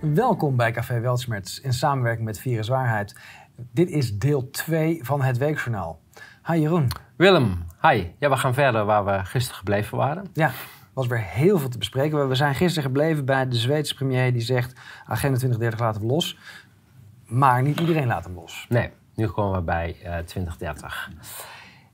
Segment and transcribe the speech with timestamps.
[0.00, 3.16] Welkom bij Café Weltschmerz in samenwerking met Virus Waarheid.
[3.56, 6.00] Dit is deel 2 van het Weekjournaal.
[6.46, 6.88] Hi Jeroen.
[7.16, 8.06] Willem, hi.
[8.18, 10.26] Ja, we gaan verder waar we gisteren gebleven waren.
[10.32, 10.50] Ja,
[10.92, 12.28] was weer heel veel te bespreken.
[12.28, 14.72] We zijn gisteren gebleven bij de Zweedse premier die zegt...
[15.06, 16.38] Agenda 2030 laten we los.
[17.26, 18.66] Maar niet iedereen laat hem los.
[18.68, 21.10] Nee, nu komen we bij uh, 2030.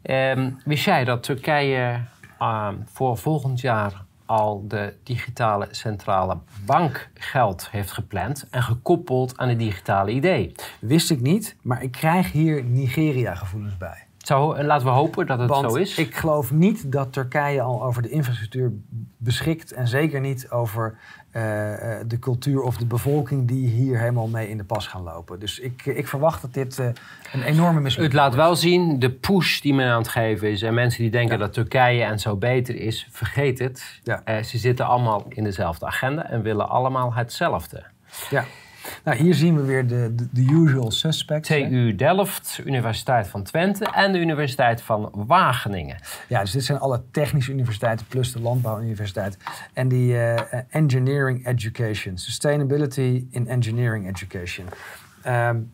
[0.02, 2.00] Um, wist jij dat Turkije
[2.40, 9.48] uh, voor volgend jaar al de digitale centrale bank geld heeft gepland en gekoppeld aan
[9.48, 10.52] het digitale idee.
[10.80, 14.03] Wist ik niet, maar ik krijg hier Nigeria-gevoelens bij.
[14.26, 15.98] Zo, laten we hopen dat het Want zo is.
[15.98, 18.72] Ik geloof niet dat Turkije al over de infrastructuur
[19.16, 20.98] beschikt en zeker niet over
[21.32, 21.42] uh,
[22.06, 25.40] de cultuur of de bevolking die hier helemaal mee in de pas gaan lopen.
[25.40, 26.86] Dus ik, ik verwacht dat dit uh,
[27.32, 30.62] een enorme mislukking Het laat wel zien de push die men aan het geven is.
[30.62, 31.44] En mensen die denken ja.
[31.44, 34.00] dat Turkije en zo beter is, vergeet het.
[34.02, 34.22] Ja.
[34.24, 37.84] Uh, ze zitten allemaal in dezelfde agenda en willen allemaal hetzelfde.
[38.30, 38.44] Ja.
[39.04, 41.48] Nou, hier zien we weer de, de, de usual suspects.
[41.48, 41.94] TU hè?
[41.94, 45.96] Delft, Universiteit van Twente en de Universiteit van Wageningen.
[46.28, 49.38] Ja, dus dit zijn alle technische universiteiten plus de landbouwuniversiteit.
[49.72, 50.34] En die uh,
[50.68, 54.66] Engineering Education, Sustainability in Engineering Education.
[55.26, 55.70] Um,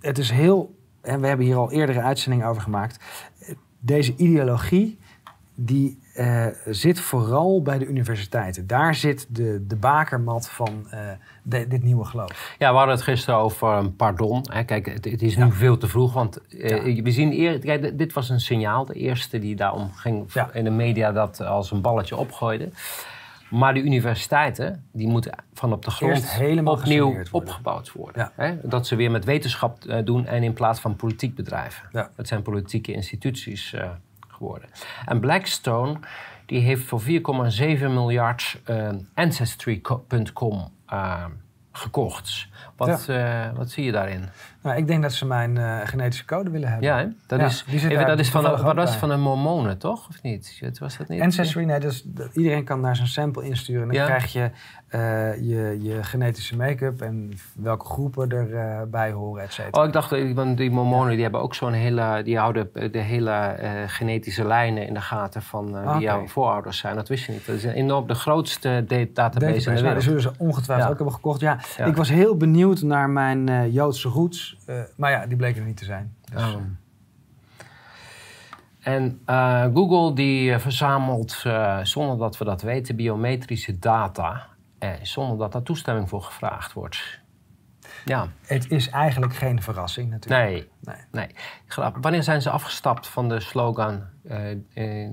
[0.00, 3.04] het is heel, en we hebben hier al eerdere uitzendingen over gemaakt.
[3.78, 4.98] Deze ideologie
[5.54, 8.66] die uh, zit vooral bij de universiteiten.
[8.66, 11.00] Daar zit de, de bakermat van uh,
[11.42, 12.54] de, dit nieuwe geloof.
[12.58, 14.44] Ja, we hadden het gisteren over een pardon.
[14.52, 14.64] Hè.
[14.64, 15.50] Kijk, het, het, is nu ja.
[15.50, 17.02] veel te vroeg, want uh, ja.
[17.02, 18.84] we zien eer, kijk, dit was een signaal.
[18.84, 20.50] De eerste die daarom ging ja.
[20.52, 22.68] in de media dat als een balletje opgooide.
[23.50, 27.32] Maar de universiteiten, die moeten van op de grond opnieuw worden.
[27.32, 28.32] opgebouwd worden.
[28.34, 28.56] Hè?
[28.62, 31.88] Dat ze weer met wetenschap doen en in plaats van politiek bedrijven.
[32.16, 33.74] Het zijn politieke instituties
[34.28, 34.68] geworden.
[35.06, 35.98] En Blackstone
[36.50, 37.08] die heeft voor 4,7
[37.80, 41.24] miljard uh, Ancestry.com uh,
[41.72, 42.48] gekocht.
[42.76, 43.48] Wat, ja.
[43.50, 44.28] uh, wat zie je daarin?
[44.62, 46.88] Nou, ik denk dat ze mijn uh, genetische code willen hebben.
[46.88, 47.06] Ja, hè?
[47.26, 50.08] dat ja, is, even, dat is van, de, wat was van de Mormonen, toch?
[50.08, 50.60] Of niet?
[50.78, 51.20] Was dat niet?
[51.20, 53.82] Ancestry, nee, dus, iedereen kan daar zijn sample insturen.
[53.82, 54.04] En dan ja.
[54.04, 54.50] krijg je,
[54.94, 59.80] uh, je je genetische make-up en welke groepen erbij horen, et cetera.
[59.80, 63.56] Oh, ik dacht, want die Mormonen die hebben ook zo'n hele, die houden de hele
[63.86, 66.00] genetische lijnen in de gaten van wie okay.
[66.00, 66.94] jouw voorouders zijn.
[66.94, 67.46] Dat wist je niet.
[67.46, 69.82] Dat is enorm de grootste database, database in de wereld.
[69.82, 71.40] Nou, dat zullen ze ongetwijfeld ook hebben gekocht.
[71.40, 74.56] Ja, ik was heel benieuwd naar mijn Joodse roots.
[74.96, 76.14] Maar ja, die bleken er niet te zijn.
[76.32, 76.60] Dus, oh.
[78.80, 79.20] En
[79.74, 81.44] Google die verzamelt,
[81.82, 84.46] zonder dat we dat weten, biometrische data.
[85.02, 87.20] Zonder dat daar toestemming voor gevraagd wordt.
[88.04, 88.28] Ja.
[88.46, 90.50] Het is eigenlijk geen verrassing natuurlijk.
[90.50, 90.68] Nee.
[90.80, 91.28] nee.
[91.76, 91.92] nee.
[92.00, 94.02] Wanneer zijn ze afgestapt van de slogan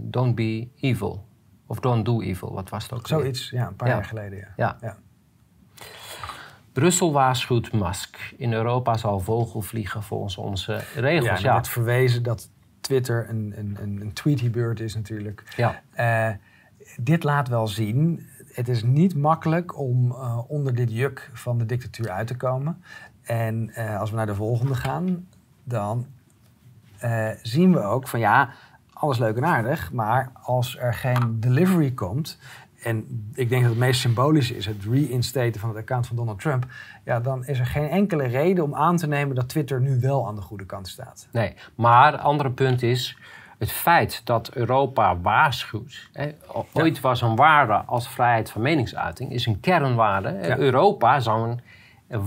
[0.02, 1.28] Don't be evil?
[1.68, 3.08] Of Don't do evil, wat was het ook?
[3.08, 3.94] Zoiets, ja, een paar ja.
[3.94, 4.38] jaar geleden.
[4.38, 4.54] Ja.
[4.58, 4.78] ja.
[4.82, 4.98] ja.
[6.78, 8.34] Brussel waarschuwt Musk.
[8.38, 11.40] In Europa zal vogel vliegen volgens onze regels.
[11.40, 11.52] Ja, ja.
[11.52, 12.50] wordt verwezen dat
[12.82, 15.44] Twitter een, een, een tweety-beurt is natuurlijk.
[15.56, 15.82] Ja.
[16.00, 16.36] Uh,
[16.98, 18.28] dit laat wel zien,
[18.58, 22.84] het is niet makkelijk om uh, onder dit juk van de dictatuur uit te komen.
[23.22, 25.28] En uh, als we naar de volgende gaan,
[25.64, 26.06] dan
[27.42, 28.50] zien we ook van ja,
[28.94, 32.38] alles leuk en aardig, maar als er geen delivery komt
[32.82, 36.40] en ik denk dat het meest symbolische is het reinstaten van het account van Donald
[36.40, 36.66] Trump.
[37.06, 40.28] Ja, dan is er geen enkele reden om aan te nemen dat Twitter nu wel
[40.28, 41.28] aan de goede kant staat.
[41.32, 43.18] Nee, maar het andere punt is
[43.58, 46.10] het feit dat Europa waarschuwt.
[46.14, 46.30] Hè,
[46.74, 47.02] ooit ja.
[47.02, 50.40] was een waarde als vrijheid van meningsuiting, is een kernwaarde.
[50.42, 50.58] Ja.
[50.58, 51.62] Europa zou een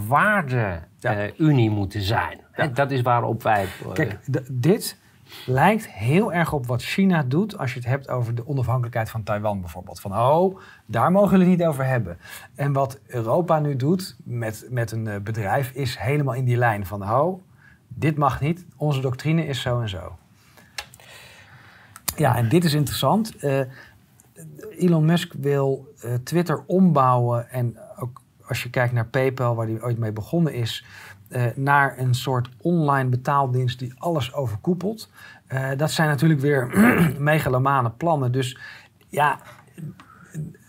[0.06, 1.70] waarde-unie ja.
[1.70, 2.41] uh, moeten zijn.
[2.50, 3.66] Hè, dat is waarop wij.
[3.86, 4.18] Uh, Kijk,
[4.50, 4.98] dit
[5.46, 9.22] lijkt heel erg op wat China doet als je het hebt over de onafhankelijkheid van
[9.22, 10.00] Taiwan bijvoorbeeld.
[10.00, 12.18] Van oh, daar mogen we het niet over hebben.
[12.54, 16.86] En wat Europa nu doet met, met een uh, bedrijf is helemaal in die lijn
[16.86, 17.42] van oh,
[17.88, 20.18] dit mag niet, onze doctrine is zo en zo.
[22.20, 23.44] Ja, en dit is interessant.
[23.44, 23.60] Uh,
[24.78, 29.83] Elon Musk wil uh, Twitter ombouwen en ook als je kijkt naar PayPal, waar hij
[29.83, 30.84] ooit mee begonnen is,
[31.28, 35.09] uh, naar een soort online betaaldienst die alles overkoepelt.
[35.77, 36.68] Dat zijn natuurlijk weer
[37.18, 38.33] megalomane plannen.
[38.33, 38.59] Dus
[39.09, 39.39] ja,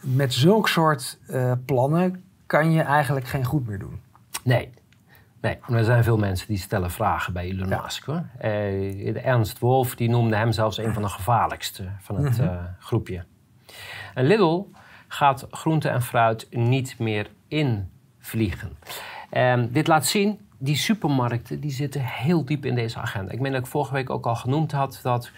[0.01, 1.19] met zulk soort
[1.65, 3.99] plannen kan je eigenlijk geen goed meer doen.
[4.43, 4.69] Nee.
[5.41, 7.81] Nee, er zijn veel mensen die stellen vragen bij Elon ja.
[7.81, 8.05] Musk.
[8.05, 8.23] Hoor.
[8.41, 12.55] Uh, Ernst Wolf die noemde hem zelfs een van de gevaarlijkste van het mm -hmm.
[12.55, 13.23] uh, groepje.
[14.13, 14.65] En Lidl
[15.07, 18.77] gaat groente en fruit niet meer invliegen.
[19.31, 23.31] Um, dit laat zien die supermarkten die zitten heel diep in deze agenda.
[23.31, 25.31] Ik meen dat ik vorige week ook al genoemd had dat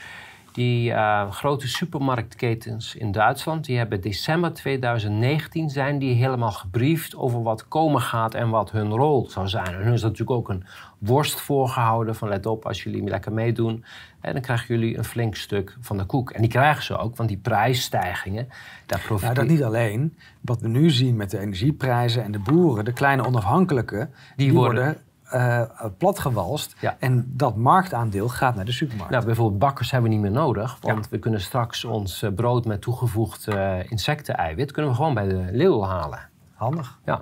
[0.54, 7.44] Die uh, grote supermarktketens in Duitsland, die hebben december 2019 zijn die helemaal gebriefd over
[7.44, 9.66] wat komen gaat en wat hun rol zou zijn.
[9.66, 10.66] En hun is natuurlijk ook een
[10.98, 13.84] worst voorgehouden van let op, als jullie lekker meedoen,
[14.22, 16.32] en dan krijgen jullie een flink stuk van de koek.
[16.32, 18.48] En die krijgen ze ook, want die prijsstijgingen,
[18.86, 19.36] daar profiteren...
[19.36, 20.18] Nou, dat niet alleen.
[20.42, 24.98] Wat we nu zien met de energieprijzen en de boeren, de kleine onafhankelijke, die, worden
[25.34, 25.62] uh,
[25.98, 26.76] platgewalst.
[27.00, 29.12] En dat marktaandeel gaat naar de supermarkt.
[29.12, 30.78] Nou, bijvoorbeeld bakkers hebben we niet meer nodig.
[30.82, 34.72] Want we kunnen straks ons eh, brood met toegevoegd uh, insecten-eiwit...
[34.72, 36.30] kunnen we gewoon bij de leeuw halen.
[36.54, 37.00] Handig.
[37.06, 37.22] Ja.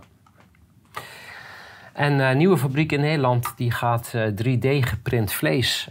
[1.93, 5.89] En een nieuwe fabriek in Nederland die gaat 3D-geprint vlees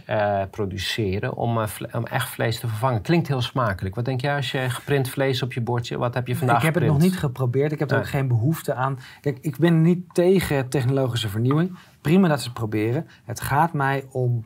[0.51, 1.59] produceren om,
[1.91, 3.01] om, echt vlees te vervangen.
[3.01, 3.95] Klinkt heel smakelijk.
[3.95, 6.63] Wat denk jij als je geprint vlees op je bordje, wat heb je vandaag Ik
[6.63, 7.71] heb het nog niet geprobeerd.
[7.71, 8.99] Ik heb er ook geen behoefte aan.
[9.21, 11.77] Kijk, ik ben niet tegen technologische vernieuwing.
[12.01, 13.07] Prima dat ze het proberen.
[13.23, 14.43] Het gaat mij om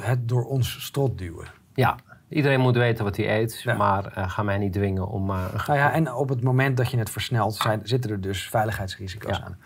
[0.00, 1.46] het door ons strot duwen.
[1.74, 1.96] Ja,
[2.28, 5.30] iedereen moet weten wat hij eet, maar uh, ga mij niet dwingen om...
[5.30, 8.48] Uh, nou ja, en op het moment dat je het versnelt, zijn, zitten er dus
[8.48, 9.58] veiligheidsrisico's aan.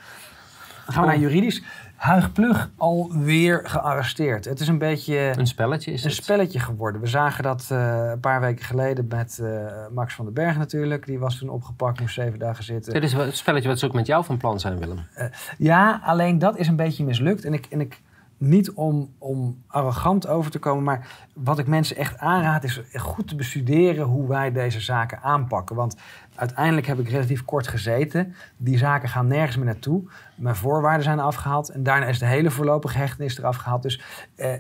[0.93, 1.63] Gaan we naar juridisch.
[1.97, 4.45] Huig Plug alweer gearresteerd.
[4.45, 5.33] Het is een beetje...
[5.37, 7.01] Een spelletje is Een spelletje geworden.
[7.01, 9.49] We zagen dat uh, een paar weken geleden met uh,
[9.95, 11.07] Max van den Berg natuurlijk.
[11.07, 12.93] Die was toen opgepakt, moest zeven dagen zitten.
[12.93, 15.07] Dit is het spelletje wat ze ook met jou van plan zijn, Willem.
[15.19, 15.25] Uh,
[15.59, 17.45] ja, alleen dat is een beetje mislukt.
[17.45, 18.01] En ik, en ik
[18.41, 23.29] niet om, om arrogant over te komen, maar wat ik mensen echt aanraad is goed
[23.29, 25.77] te bestuderen hoe wij deze zaken aanpakken.
[25.77, 25.97] Want
[26.35, 28.35] uiteindelijk heb ik relatief kort gezeten.
[28.57, 30.03] Die zaken gaan nergens meer naartoe.
[30.35, 33.83] Mijn voorwaarden zijn afgehaald en daarna is de hele voorlopige hechtenis eraf gehaald.
[33.83, 34.03] Dus
[34.37, 34.53] eh,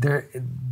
[0.00, 0.26] er,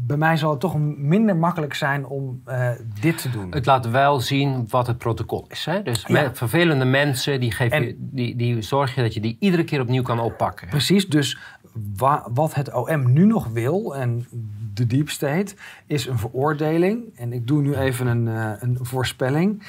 [0.06, 2.70] bij mij zal het toch minder makkelijk zijn om eh,
[3.00, 3.50] dit te doen.
[3.50, 5.64] Het laat wel zien wat het protocol is.
[5.64, 5.82] Hè?
[5.82, 9.64] Dus met vervelende mensen, die, geef je, die, die zorg je dat je die iedere
[9.64, 10.68] keer opnieuw kan oppakken.
[10.68, 11.38] Precies, dus
[12.32, 14.26] wat het OM nu nog wil, en
[14.74, 15.54] de deep state,
[15.86, 17.16] is een veroordeling.
[17.16, 19.66] En ik doe nu even een, uh, een voorspelling.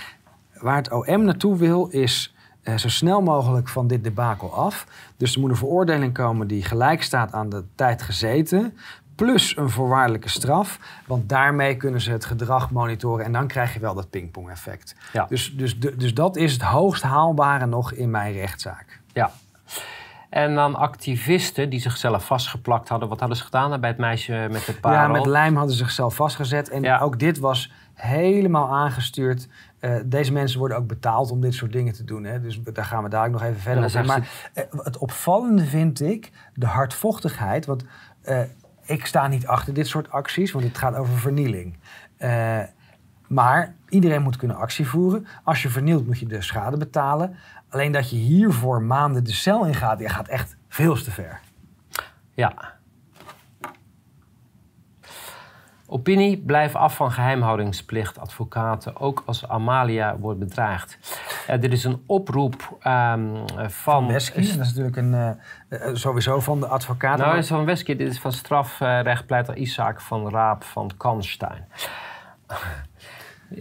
[0.54, 4.88] Waar het OM naartoe wil, is uh, zo snel mogelijk van dit debakel af.
[5.18, 8.78] Dus er moet een veroordeling komen die gelijk staat aan de tijd gezeten.
[9.16, 10.80] Plus een voorwaardelijke straf.
[11.08, 13.26] Want daarmee kunnen ze het gedrag monitoren.
[13.26, 14.96] En dan krijg je wel dat pingpong-effect.
[15.14, 15.26] Ja.
[15.30, 19.02] Dus, dus, dus dat is het hoogst haalbare nog in mijn rechtszaak.
[19.14, 19.32] Ja,
[20.33, 23.09] en dan activisten die zichzelf vastgeplakt hadden.
[23.09, 25.00] Wat hadden ze gedaan bij het meisje met de parel?
[25.00, 26.69] Ja, met lijm hadden ze zichzelf vastgezet.
[26.69, 29.47] En ook dit was helemaal aangestuurd.
[29.80, 32.24] Uh, deze mensen worden ook betaald om dit soort dingen te doen.
[32.24, 32.41] Hè?
[32.41, 34.06] Dus daar gaan we daar nog even verder op.
[34.06, 34.19] Maar
[34.56, 37.65] uh, het opvallende vind ik de hardvochtigheid.
[37.65, 37.85] Want
[38.25, 38.39] uh,
[38.85, 41.77] ik sta niet achter dit soort acties, want het gaat over vernieling.
[43.27, 45.27] maar iedereen moet kunnen actie voeren.
[45.44, 47.35] Als je vernielt, moet je de schade betalen.
[47.74, 51.40] Alleen dat je hiervoor maanden de cel in gaat, je gaat echt veel te ver.
[52.34, 52.54] Ja.
[55.88, 60.98] Opinie, blijf af van geheimhoudingsplicht, advocaten, ook als Amalia wordt bedreigd.
[61.50, 63.70] Uh, dit is een oproep um, van...
[63.70, 65.30] Van Wesky, dat is natuurlijk een, uh,
[65.69, 67.19] uh, sowieso van de advocaten.
[67.19, 71.68] Nou, dit is van Wesky, dit is van strafrechtpleiter Isaac van Raap van Kanstein.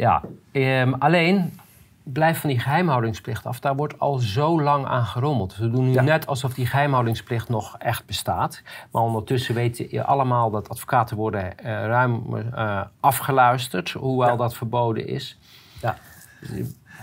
[0.05, 0.23] ja,
[0.53, 1.61] um, alleen
[2.03, 3.61] blijf van die geheimhoudingsplicht af.
[3.61, 5.57] Daar wordt al zo lang aan gerommeld.
[5.57, 8.63] We doen nu net alsof die geheimhoudingsplicht nog echt bestaat.
[8.91, 15.07] Maar ondertussen weten je allemaal dat advocaten worden uh, ruim uh, afgeluisterd, hoewel dat verboden
[15.07, 15.39] is.
[15.81, 15.97] Ja.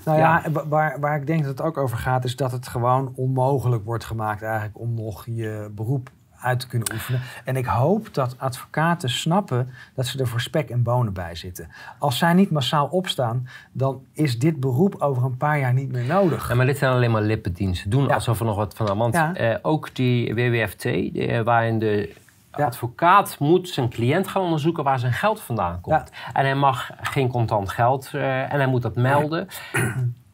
[0.06, 3.14] Nou ja, waar, waar ik denk dat het ook over gaat, is dat het gewoon
[3.16, 6.10] onmogelijk wordt gemaakt eigenlijk om nog je beroep
[6.42, 7.22] uit te kunnen oefenen.
[7.46, 11.70] En ik hoop dat advocaten snappen dat ze er voor spek en bonen bij zitten.
[11.98, 16.06] Als zij niet massaal opstaan, dan is dit beroep over een paar jaar niet meer
[16.06, 16.48] nodig.
[16.50, 17.90] Ja, maar dit zijn alleen maar lippendiensten.
[17.90, 19.34] Doen alsof er nog wat van ja.
[19.34, 22.14] eh, ook die WWFT, die, waarin de
[22.52, 26.12] advocaat moet zijn cliënt gaan onderzoeken waar zijn geld vandaan komt.
[26.34, 29.48] En hij mag geen contant geld uh, en hij moet dat melden.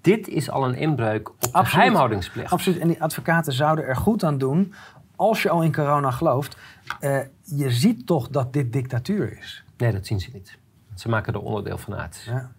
[0.01, 2.51] Dit is al een inbreuk op de geheimhoudingsplicht.
[2.51, 2.79] Absoluut.
[2.79, 4.73] En die advocaten zouden er goed aan doen
[5.15, 6.57] als je al in corona gelooft,
[7.01, 9.63] uh, je ziet toch dat dit dictatuur is.
[9.77, 10.57] Nee, dat zien ze niet.
[10.95, 12.27] Ze maken er onderdeel van uit.
[12.29, 12.51] Ja.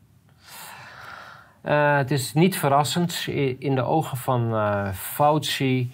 [1.65, 3.27] Uh, het is niet verrassend
[3.59, 5.93] in de ogen van uh, Fauci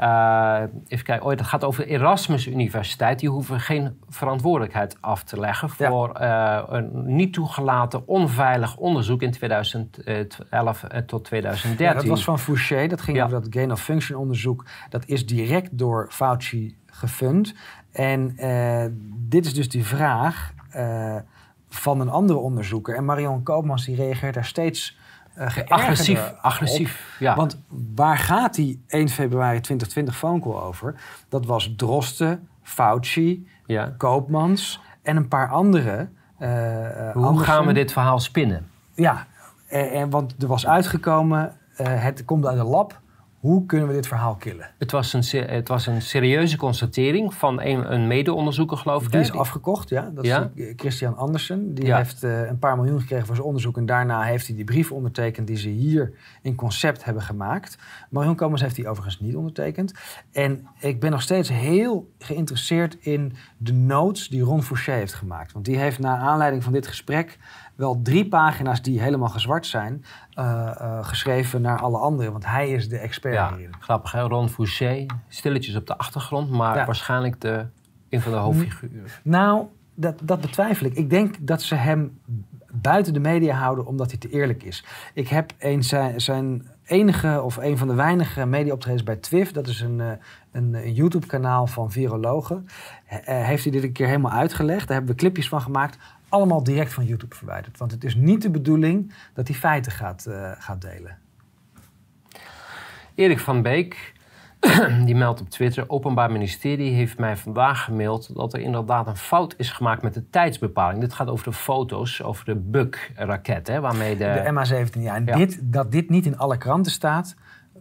[0.00, 3.18] uh, even kijken, oh, dat gaat over Erasmus Universiteit.
[3.18, 9.30] Die hoeven geen verantwoordelijkheid af te leggen voor uh, een niet toegelaten onveilig onderzoek in
[9.30, 11.86] 2011 eh, tot 2013.
[11.86, 14.64] Ja, dat was van Fouché, dat ging over dat gain of function onderzoek.
[14.88, 17.54] Dat is direct door Fauci gefund.
[17.92, 18.84] En uh,
[19.16, 20.52] dit is dus die vraag
[21.68, 22.96] van een andere onderzoeker.
[22.96, 24.98] En Marion Koopmans die reageert daar steeds
[25.68, 26.34] agressief.
[26.40, 27.34] agressief ja.
[27.34, 27.60] Want
[27.94, 30.94] waar gaat die 1 februari 2020 phone call over?
[31.28, 33.94] Dat was Drosten, Fauci, ja.
[33.96, 36.08] Koopmans en een paar andere
[37.12, 38.70] Hoe gaan we dit verhaal spinnen?
[38.94, 39.26] Ja,
[39.68, 43.00] en, want er was uitgekomen, het komt uit de lab.
[43.44, 44.70] Hoe kunnen we dit verhaal killen?
[44.78, 49.10] Het was een, het was een serieuze constatering van een, een mede-onderzoeker, geloof ik.
[49.10, 50.10] Die is afgekocht, ja.
[50.14, 50.38] Dat is
[50.76, 51.74] Christian Andersen.
[51.74, 53.76] Die heeft uh, een paar miljoen gekregen voor zijn onderzoek.
[53.76, 57.78] En daarna heeft hij die brief ondertekend die ze hier in concept hebben gemaakt.
[58.10, 59.94] Marion Komers heeft die overigens niet ondertekend.
[60.32, 65.52] En ik ben nog steeds heel geïnteresseerd in de notes die Ron Fouché heeft gemaakt.
[65.52, 67.38] Want die heeft na aanleiding van dit gesprek
[67.74, 70.04] wel drie pagina's die helemaal gezwart zijn,
[70.38, 70.44] uh,
[70.80, 72.32] uh, geschreven naar alle anderen.
[72.32, 73.74] Want hij is de expert ja, hierin.
[73.78, 74.20] Grappig, hè?
[74.20, 77.66] Ron Fouché, stilletjes op de achtergrond, maar waarschijnlijk de,
[78.08, 79.10] een van de hoofdfiguren.
[79.22, 80.94] Nou, dat, dat betwijfel ik.
[80.94, 82.18] Ik denk dat ze hem
[82.72, 84.84] buiten de media houden omdat hij te eerlijk is.
[85.14, 89.52] Ik heb een, zijn, zijn enige of een van de weinige mediaoptredens bij TWIF.
[89.52, 90.10] Dat is een, eh,
[90.52, 92.66] een, een YouTube-kanaal van virologen.
[93.24, 94.88] heeft hij dit een keer helemaal uitgelegd.
[94.88, 95.98] Daar hebben we clipjes van gemaakt
[96.34, 97.78] allemaal direct van YouTube verwijderd.
[97.78, 101.18] Want het is niet de bedoeling dat hij feiten gaat, uh, gaat delen.
[103.14, 104.12] Erik van Beek,
[105.06, 105.84] die meldt op Twitter...
[105.88, 108.34] Openbaar Ministerie heeft mij vandaag gemaild...
[108.34, 111.00] dat er inderdaad een fout is gemaakt met de tijdsbepaling.
[111.00, 114.42] Dit gaat over de foto's, over de Buk-raket, waarmee de...
[114.44, 115.14] De MH17, ja.
[115.14, 117.34] En Dit, dat dit niet in alle kranten staat...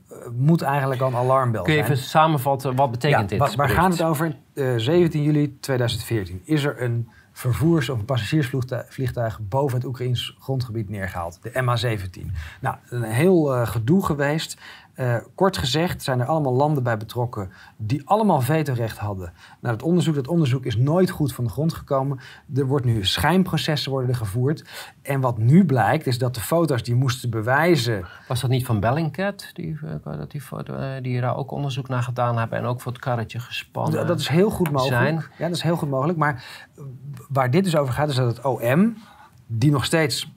[0.10, 3.56] Eh, moet eigenlijk al een alarmbel Kun je even samenvatten, wat betekent ja, dit?
[3.56, 4.36] Waar gaat het over?
[4.54, 10.90] Uh, eh, 17 juli 2014 is er een vervoers- of passagiersvliegtuig boven het Oekraïns grondgebied
[10.90, 11.40] neergehaald.
[11.42, 12.32] De MH17.
[12.62, 14.58] Nou, een heel uh, gedoe geweest.
[14.96, 19.34] Uh, kort gezegd zijn er allemaal landen bij betrokken die allemaal vetorecht hadden.
[19.62, 22.20] Nou, het onderzoek, dat onderzoek is nooit goed van de grond gekomen.
[22.56, 24.66] Er wordt nu schijnprocessen worden er gevoerd.
[25.02, 28.06] En wat nu blijkt is dat de foto's die moesten bewijzen...
[28.28, 32.04] Was dat niet van Bellingcat, die, eh, dat die, foto, die daar ook onderzoek naar
[32.04, 35.02] gedaan hebben en ook voor het karretje gespannen Dat, dat is heel goed mogelijk.
[35.02, 35.16] Zijn.
[35.16, 36.18] Ja, dat is heel goed mogelijk.
[36.18, 36.44] Maar
[37.30, 38.98] waar dit dus over gaat is dat het OM,
[39.48, 40.32] die nog steeds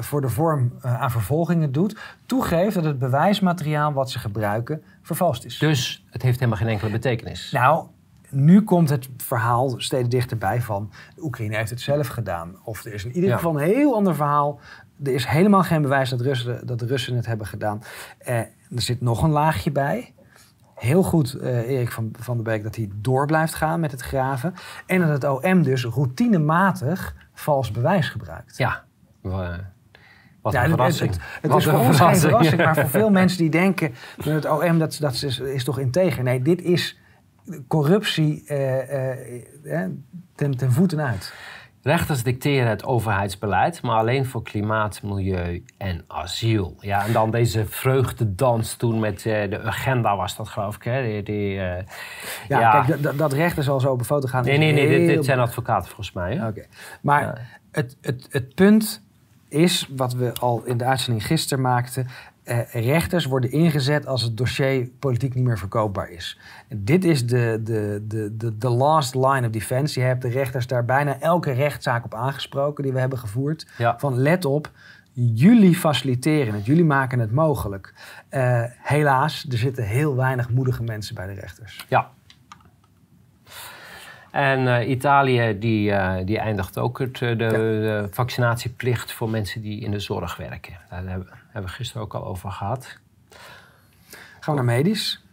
[0.00, 5.58] voor de vorm aan vervolgingen doet, toegeeft dat het bewijsmateriaal wat ze gebruiken vervalst is.
[5.58, 7.50] Dus het heeft helemaal geen enkele betekenis.
[7.52, 7.86] Nou,
[8.30, 12.56] nu komt het verhaal steeds dichterbij van de Oekraïne heeft het zelf gedaan.
[12.64, 14.60] Of er is in ieder geval een heel ander verhaal.
[15.02, 17.82] Er is helemaal geen bewijs dat, Russen, dat de Russen het hebben gedaan.
[18.18, 20.14] Eh, er zit nog een laagje bij.
[20.74, 24.00] Heel goed, uh, Erik van, van der Beek, dat hij door blijft gaan met het
[24.00, 24.54] graven.
[24.86, 28.56] En dat het OM dus routinematig vals bewijs gebruikt.
[28.56, 28.84] Ja,
[29.22, 31.10] wat een verrassing.
[31.10, 33.94] Het, het, is voor ons geen verrassing, maar voor veel mensen die denken...
[34.16, 36.22] dat het OM dat, dat is, is toch integer.
[36.22, 36.98] Nee, dit is
[37.68, 39.84] corruptie uh,
[40.34, 41.34] ten, ten voeten uit.
[41.82, 46.76] Rechters dicteren het overheidsbeleid, maar alleen voor klimaat, milieu en asiel.
[46.80, 50.82] Ja, en dan deze vreugdedans toen met de agenda was dat geloof ik.
[50.82, 51.02] Hè?
[51.02, 51.84] Die, die ja,
[52.48, 54.44] ja, kijk, dat rechter zal zo op foto gaan.
[54.44, 56.46] Nee, nee, nee, dit, zijn advocaten volgens mij.
[56.46, 56.66] Oké,
[57.02, 59.02] maar het, het, het punt
[59.50, 62.06] is, wat we al in de uitzending gisteren maakten...
[62.42, 66.38] Eh, rechters worden ingezet als het dossier politiek niet meer verkoopbaar is.
[66.68, 70.00] En dit is de, de, de, de, de last line of defense.
[70.00, 73.66] Je hebt de rechters daar bijna elke rechtszaak op aangesproken die we hebben gevoerd.
[73.96, 74.70] Van let op,
[75.12, 77.94] jullie faciliteren het, jullie maken het mogelijk.
[78.30, 81.86] Uh, helaas, er zitten heel weinig moedige mensen bij de rechters.
[81.88, 82.10] Ja,
[84.30, 89.80] en uh, Italië die, uh, die eindigt ook het, de, de, vaccinatieplicht voor mensen die
[89.80, 90.76] in de zorg werken.
[90.90, 92.98] Daar hebben, hebben we gisteren ook al over gehad.
[94.40, 95.24] Gaan we naar medisch?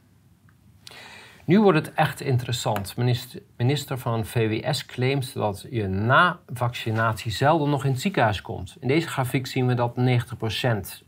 [1.48, 2.98] Nu wordt het echt interessant.
[2.98, 8.78] Minister, minister van VWS claimt dat je na vaccinatie zelden nog in het ziekenhuis komt.
[8.80, 10.02] In deze grafiek zien we dat 90%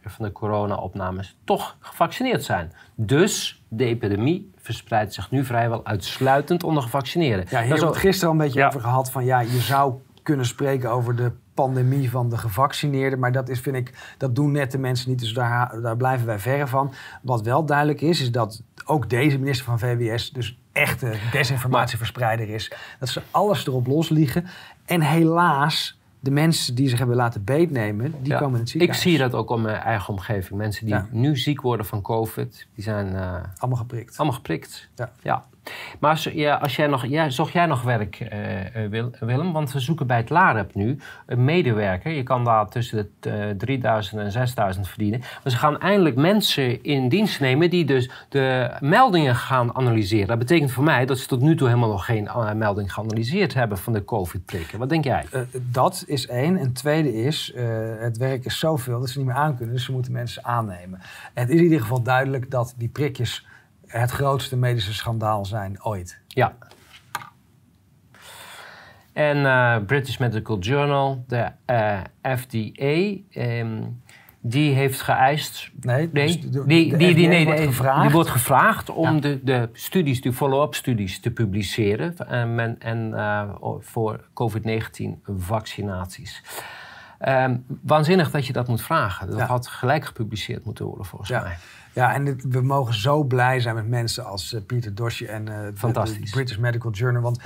[0.04, 2.74] van de corona-opnames toch gevaccineerd zijn.
[2.96, 7.46] Dus de epidemie verspreidt zich nu vrijwel uitsluitend onder gevaccineerden.
[7.50, 9.94] Ja, hier hebben we het gisteren al een beetje over gehad van ja, je zou
[10.24, 13.20] kunnen spreken over de pandemie van de gevaccineerden.
[13.20, 15.20] Maar dat is, vind ik, dat doen net de mensen niet.
[15.20, 16.94] Dus daar, daar blijven wij verre van.
[17.22, 22.72] Wat wel duidelijk is, is dat ook deze minister van VWS dus echte desinformatieverspreider is.
[23.00, 24.46] Dat ze alles erop losliegen.
[24.86, 29.04] En helaas de mensen die zich hebben laten beetnemen, die komen in het ziekenhuis.
[29.04, 30.60] Ik zie dat ook om mijn eigen omgeving.
[30.60, 33.14] Mensen die nu ziek worden van COVID, die zijn...
[33.14, 34.18] Uh, allemaal geprikt.
[34.18, 35.12] Allemaal geprikt, ja.
[35.22, 35.46] ja.
[36.00, 39.52] Maar als, ja, als jij nog, ja, zocht jij nog werk, uh, Willem?
[39.52, 42.12] Want we zoeken bij het LAREP nu een medewerker.
[42.12, 45.20] Je kan daar tussen de 3000 en 6000 verdienen.
[45.20, 50.28] Maar ze gaan eindelijk mensen in dienst nemen die dus de meldingen gaan analyseren.
[50.28, 53.78] Dat betekent voor mij dat ze tot nu toe helemaal nog geen melding geanalyseerd hebben
[53.78, 54.80] van de COVID-prikken.
[54.80, 55.26] Wat denk jij?
[55.62, 56.58] dat is één.
[56.58, 57.54] En tweede is,
[58.00, 59.76] het werk is zoveel dat ze niet meer aankunnen.
[59.76, 61.00] Dus ze moeten mensen aannemen.
[61.34, 63.48] het is in ieder geval duidelijk dat die prikjes
[63.90, 66.22] het grootste medische schandaal zijn ooit.
[66.28, 66.56] Ja.
[69.14, 71.52] En British Medical Journal, de
[72.22, 73.82] FDA, ehm,
[74.42, 75.72] die heeft geëist.
[75.80, 78.02] Nee, nee dus die, die, die, nee, wordt gevraagd.
[78.02, 82.18] die wordt gevraagd om de, de studies, de follow-up studies te publiceren.
[82.18, 86.44] En, en, en voor COVID-19 vaccinaties.
[87.28, 89.32] Um, waanzinnig dat je dat moet vragen.
[89.32, 91.42] Dat had gelijk gepubliceerd moeten worden, volgens ja.
[91.42, 91.58] mij.
[92.00, 95.94] Ja, en we mogen zo blij zijn met mensen als uh, Pieter Dosje en uh,
[95.94, 97.22] de, British Medical Journal.
[97.22, 97.42] Want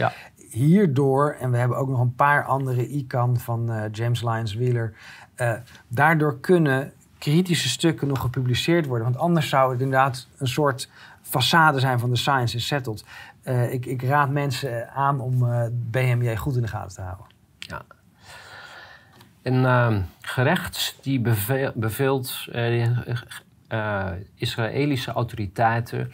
[0.49, 4.93] hierdoor, en we hebben ook nog een paar andere ICAN van uh, James Lyons Wheeler,
[5.87, 9.07] daardoor kunnen kritische stukken nog gepubliceerd worden.
[9.07, 10.89] Want anders zou het inderdaad een soort
[11.23, 13.05] façade zijn van de science is settled.
[13.69, 15.47] ik, ik, raad mensen aan om
[15.91, 17.25] BMJ goed in de gaten te houden.
[17.59, 17.81] Ja.
[19.41, 22.97] Een uh, gerecht die beveel, beveelt uh,
[23.73, 26.11] uh, Israëlische autoriteiten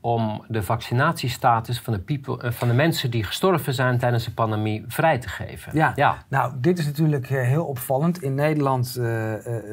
[0.00, 4.84] om de vaccinatiestatus van de, people, van de mensen die gestorven zijn tijdens de pandemie
[4.88, 5.72] vrij te geven.
[5.74, 6.24] Ja, ja.
[6.28, 8.22] nou, dit is natuurlijk heel opvallend.
[8.22, 8.92] In Nederland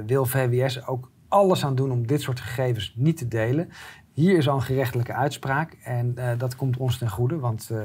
[0.05, 3.69] wil VWS ook alles aan doen om dit soort gegevens niet te delen.
[4.13, 7.81] Hier is al een gerechtelijke uitspraak en uh, dat komt ons ten goede, want uh,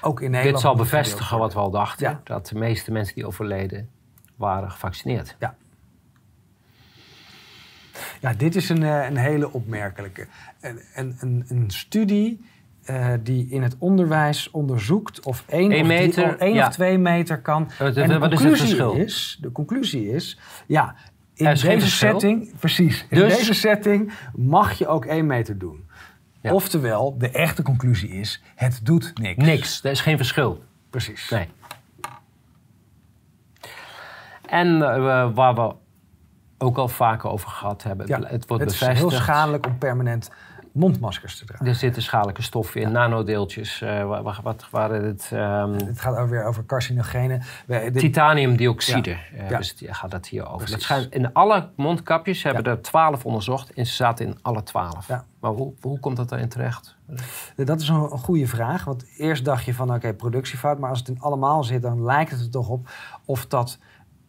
[0.00, 0.54] ook in Nederland...
[0.54, 2.20] Dit zal bevestigen wat we al dachten, ja.
[2.24, 3.88] dat de meeste mensen die overleden
[4.36, 5.36] waren gevaccineerd.
[5.38, 5.56] Ja.
[8.20, 10.26] Ja, dit is een, een hele opmerkelijke.
[10.60, 10.80] Een,
[11.20, 12.40] een, een studie
[12.90, 16.66] uh, die in het onderwijs onderzoekt of één, Eén of, meter, drie, of, één ja.
[16.66, 17.70] of twee meter kan.
[17.82, 18.92] Uh, en de wat is het conclusie verschil?
[18.92, 20.94] is, de conclusie is, ja,
[21.34, 21.88] in deze verschil.
[22.10, 25.86] setting, precies, in Dus- deze setting mag je ook één meter doen.
[26.40, 26.52] Ja.
[26.52, 29.44] Oftewel, de echte conclusie is, het doet niks.
[29.44, 30.62] Niks, er is geen verschil.
[30.90, 31.30] Precies.
[31.30, 31.46] Nee.
[34.46, 35.74] En eh, waar we
[36.58, 40.30] ook al vaker over gehad hebben, Ja, het wordt het is heel schadelijk om permanent
[40.72, 41.66] mondmaskers te dragen.
[41.66, 43.80] Er zitten schadelijke stoffen in, nanodeeltjes.
[43.82, 45.30] eh, wa- wa- wat waren het?
[45.32, 47.42] ehm, Het gaat ook weer over carcinogenen.
[47.92, 49.16] Titaniumdioxide Ja.
[49.36, 49.56] eh, Ja.
[49.56, 50.70] dus die gaat het hier over.
[50.70, 55.08] Dat schijnt, in alle mondkapjes hebben er twaalf onderzocht en ze zaten in alle twaalf.
[55.08, 55.24] Ja.
[55.40, 56.96] Maar hoe, hoe komt dat daarin terecht?
[57.56, 58.84] Dat is een, een goede vraag.
[58.84, 60.78] Want eerst dacht je van oké, productiefout.
[60.78, 62.88] Maar als het in allemaal zit, dan lijkt het er toch op
[63.24, 63.78] of dat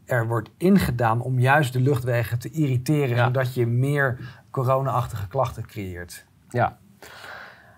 [0.10, 3.16] er wordt ingedaan om juist de luchtwegen te irriteren.
[3.16, 3.26] Ja.
[3.26, 4.20] Zodat je meer
[4.52, 6.26] corona-achtige klachten creëert.
[6.50, 6.78] Ja.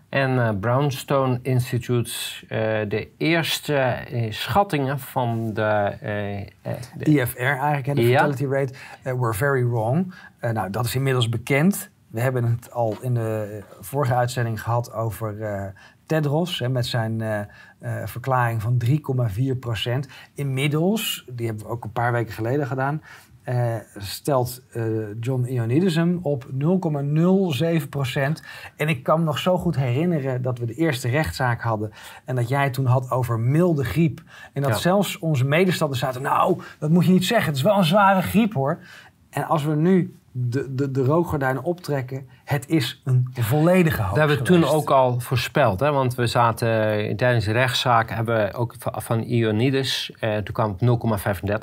[0.09, 2.11] En eh, Brownstone Institute,
[2.47, 5.95] eh, de eerste eh, schattingen van de,
[6.97, 8.17] de IFR eigenlijk, hè, de Ja.
[8.17, 10.13] fatality rate, were very wrong.
[10.41, 11.89] Nou, dat is inmiddels bekend.
[12.07, 15.35] We hebben het al in de vorige uitzending gehad over
[16.11, 17.39] Tedros hè, met zijn eh,
[17.79, 20.07] eh, verklaring van 3,4 procent.
[20.33, 23.01] Inmiddels, die hebben we ook een paar weken geleden gedaan,
[23.43, 24.61] eh, stelt
[25.19, 28.43] John Ioannidis hem op 0,07 procent.
[28.75, 31.91] En ik kan me nog zo goed herinneren dat we de eerste rechtszaak hadden
[32.25, 34.21] en dat jij toen had over milde griep.
[34.53, 34.77] En dat Ja.
[34.77, 38.21] zelfs onze medestanders zaten, nou, dat moet je niet zeggen, het is wel een zware
[38.21, 38.79] griep hoor.
[39.31, 44.19] En als we nu de, de, de rookgordijnen optrekken, het is een volledige hoogte.
[44.19, 45.79] Dat hebben we toen ook al voorspeld.
[45.79, 45.91] Hè?
[45.91, 46.67] Want we zaten
[47.07, 50.11] eh, tijdens de rechtszaak hebben we ook van, van Ioannidis.
[50.19, 50.81] eh, toen kwam het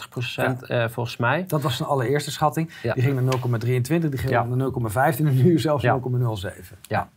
[0.02, 1.44] 0,35 procent eh, volgens mij.
[1.46, 2.70] Dat was zijn allereerste schatting.
[2.82, 2.94] Ja.
[2.94, 4.44] Die ging naar 0,23, die ging Ja.
[4.44, 4.70] naar
[5.14, 5.98] 0,15 en nu zelfs Ja.
[5.98, 6.78] 0,07.
[6.82, 7.08] Ja.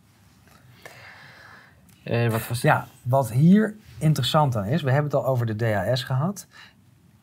[2.04, 5.56] Eh, wat was Ja, wat hier interessant aan is, we hebben het al over de
[5.56, 6.46] DAS gehad.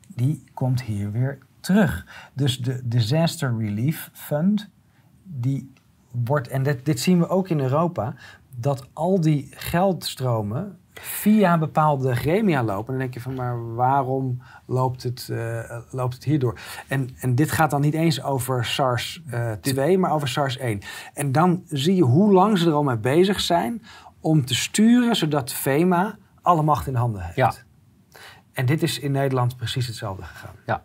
[0.08, 2.06] Die komt hier weer terug.
[2.34, 4.69] Dus de Disaster Relief Fund,
[5.24, 5.74] die
[6.12, 8.15] wordt, en dit, dit zien we ook in Europa,
[8.56, 12.93] dat al die geldstromen via bepaalde gremia lopen.
[12.93, 16.60] En dan denk je van, maar waarom loopt het, eh, loopt het hierdoor?
[16.88, 20.62] En, en dit gaat dan niet eens over SARS-2, maar over SARS-1.
[21.13, 23.82] En dan zie je hoe lang ze er al mee bezig zijn
[24.19, 27.36] om te sturen, zodat FEMA alle macht in handen heeft.
[27.36, 27.54] Ja.
[28.54, 30.56] En dit is in Nederland precies hetzelfde gegaan.
[30.65, 30.84] Ja.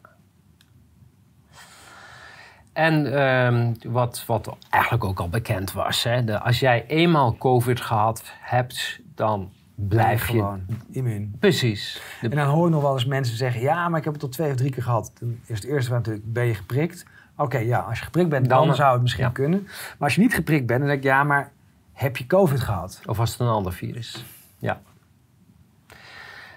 [2.74, 6.02] En ehm, wat, wat eigenlijk ook al bekend was.
[6.02, 10.32] Hè, de, als jij eenmaal COVID gehad hebt, dan blijf je...
[10.32, 10.60] gewoon
[10.90, 11.36] immuun.
[11.40, 12.02] Precies.
[12.20, 14.22] De- En dan hoor ik nog wel eens mensen zeggen: Ja, maar ik heb het
[14.22, 15.12] tot twee of drie keer gehad.
[15.20, 17.06] Dan is het eerste natuurlijk: Ben je geprikt?
[17.36, 19.30] Oké, ja, als je geprikt bent, dan, Dan, zou het misschien ja.
[19.30, 19.62] kunnen.
[19.62, 21.52] Maar als je niet geprikt bent, dan denk ik: Ja, maar
[21.92, 23.00] heb je COVID gehad?
[23.06, 24.24] Of was het een ander virus?
[24.58, 24.80] Ja.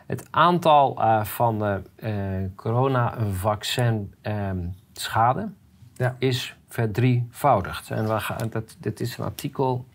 [0.06, 2.12] Het aantal eh, van de eh
[2.56, 4.58] coronavaccin ehm,
[4.94, 5.50] schade
[5.98, 6.16] Ja.
[6.20, 7.90] is verdrievoudigd.
[7.90, 9.86] En we gaan, dat, dit is een artikel.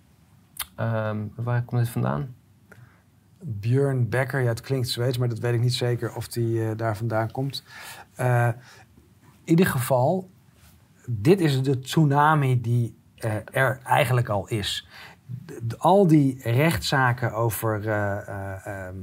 [0.77, 2.35] ehm, waar komt dit vandaan?
[3.41, 6.77] Björn Becker, ja, het klinkt Zweeds, maar dat weet ik niet zeker of die eh,
[6.77, 7.65] daar vandaan komt.
[8.15, 8.49] Eh,
[9.45, 10.31] in ieder geval,
[11.07, 14.89] dit is de tsunami die eh, er eigenlijk al is.
[15.79, 18.97] Al die rechtszaken over eh, eh, ehm,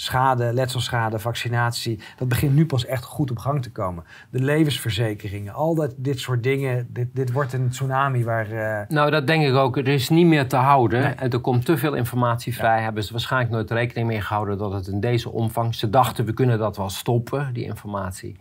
[0.00, 4.04] schade, letselschade, vaccinatie, dat begint nu pas echt goed op gang te komen.
[4.30, 8.50] De levensverzekeringen, al dat, dit soort dingen, dit, dit wordt een tsunami waar...
[8.50, 8.80] Uh...
[8.88, 9.76] Nou, dat denk ik ook.
[9.76, 11.18] Er is niet meer te houden.
[11.18, 12.82] En er komt te veel informatie vrij.
[12.82, 15.74] Hebben ze waarschijnlijk nooit rekening mee gehouden dat het in deze omvang...
[15.74, 18.36] Ze dachten, we kunnen dat wel stoppen, die informatie.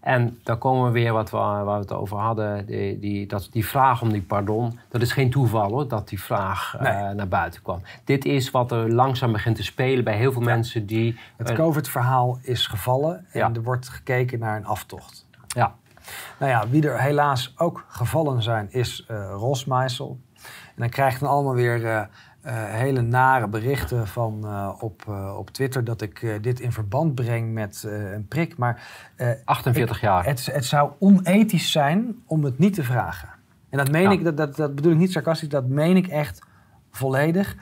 [0.00, 2.66] En dan komen we weer wat we, waar we het over hadden.
[2.66, 4.78] Die, die, dat, die vraag om die pardon.
[4.88, 7.82] Dat is geen toeval hoor, dat die vraag eh, naar buiten kwam.
[8.04, 11.18] Dit is wat er langzaam begint te spelen bij heel veel mensen die.
[11.36, 15.26] Het COVID-verhaal is gevallen en er wordt gekeken naar een aftocht.
[15.46, 15.74] Ja.
[16.38, 20.18] Nou ja, wie er helaas ook gevallen zijn, is uh, Rosmeisel.
[20.74, 22.08] En dan krijgt dan allemaal weer.
[22.46, 27.14] Uh, hele nare berichten van, uh, op, uh, op Twitter dat ik dit in verband
[27.14, 28.56] breng met een prik.
[28.56, 28.82] Maar
[29.44, 30.24] 48 ik, jaar.
[30.24, 33.28] Het, het zou onethisch zijn om het niet te vragen.
[33.70, 36.42] En dat meen ik, dat, dat, dat bedoel ik niet sarcastisch, dat meen ik echt
[36.90, 37.56] volledig.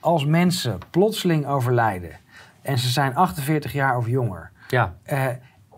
[0.00, 2.18] Als mensen plotseling overlijden
[2.62, 4.50] en ze zijn 48 jaar of jonger.
[4.68, 4.94] Ja.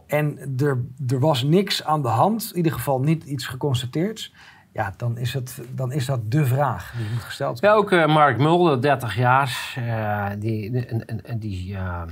[0.07, 4.33] en er, er was niks aan de hand, in ieder geval niet iets geconstateerd
[4.73, 7.71] ja, dan is, het, dan is dat de vraag die moet gesteld worden.
[7.71, 12.03] Ja, ook uh, Mark Mulder, 30 jaar, uh, die, die, die uh,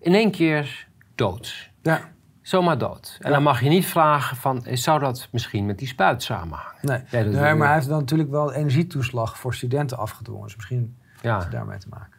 [0.00, 1.70] in één keer dood.
[1.82, 2.00] Ja.
[2.42, 3.18] Zomaar dood.
[3.20, 6.72] En dan mag je niet vragen van, zou dat misschien met die spuit samenhangen?
[6.82, 10.44] Nee, nee maar hij heeft dan natuurlijk wel energietoeslag voor studenten afgedwongen.
[10.44, 11.32] Dus misschien ja.
[11.32, 12.12] heeft het daarmee te maken.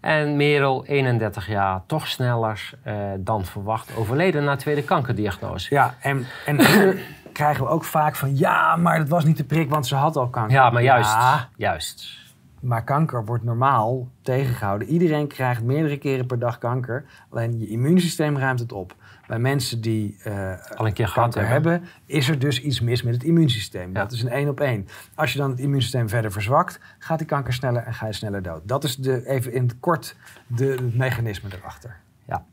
[0.00, 2.70] En Merel, 31 jaar, toch sneller
[3.18, 5.74] dan verwacht, overleden na tweede kankerdiagnose.
[5.74, 6.58] Ja, en, en
[7.32, 10.16] krijgen we ook vaak van ja, maar dat was niet de prik, want ze had
[10.16, 10.52] al kanker.
[10.52, 11.16] Ja, maar juist.
[11.56, 12.20] juist.
[12.60, 14.88] Maar kanker wordt normaal tegengehouden.
[14.88, 17.04] Iedereen krijgt meerdere keren per dag kanker.
[17.30, 18.94] Alleen je immuunsysteem ruimt het op.
[19.26, 23.14] Bij mensen die uh, al een keer kanker hebben, is er dus iets mis met
[23.14, 23.92] het immuunsysteem.
[23.92, 24.88] Dat is een één op één.
[25.14, 28.42] Als je dan het immuunsysteem verder verzwakt, gaat die kanker sneller en ga je sneller
[28.42, 28.60] dood.
[28.64, 30.16] Dat is de, even in het kort
[30.46, 31.96] de, het mechanisme erachter.
[32.24, 32.44] Ja.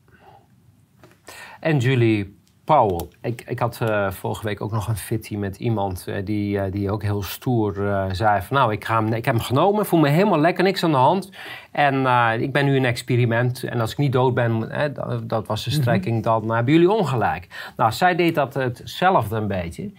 [1.60, 2.39] En Julie
[2.76, 3.08] Powell.
[3.22, 6.64] Ik, ik had uh, vorige week ook nog een fitty met iemand uh, die, uh,
[6.72, 7.74] die ook heel stoer
[8.12, 8.58] zei van...
[8.58, 10.98] nou, ik, ga hem, ik heb hem genomen, voel me helemaal lekker, niks aan de
[10.98, 11.32] hand.
[11.72, 11.96] En
[12.42, 14.60] ik ben nu een experiment en als ik niet dood ben,
[14.94, 15.82] dat, dat, was de mhm.
[15.82, 17.72] strekking, dan hebben jullie ongelijk.
[17.78, 19.92] Nou, zij deed dat hetzelfde een beetje.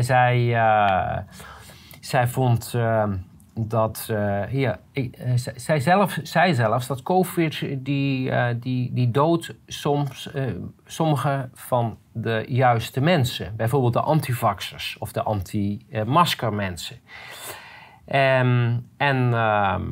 [0.00, 0.56] zij,
[2.00, 2.74] zij vond
[3.54, 9.10] dat uh, ja, ik, uh, zij, zelf, zij zelfs dat COVID die, uh, die, die
[9.10, 10.30] dood soms
[10.86, 13.56] sommige van de juiste mensen.
[13.56, 16.96] Bijvoorbeeld de antivaxers of de anti-maskermensen.
[18.06, 19.82] Um, en ehm,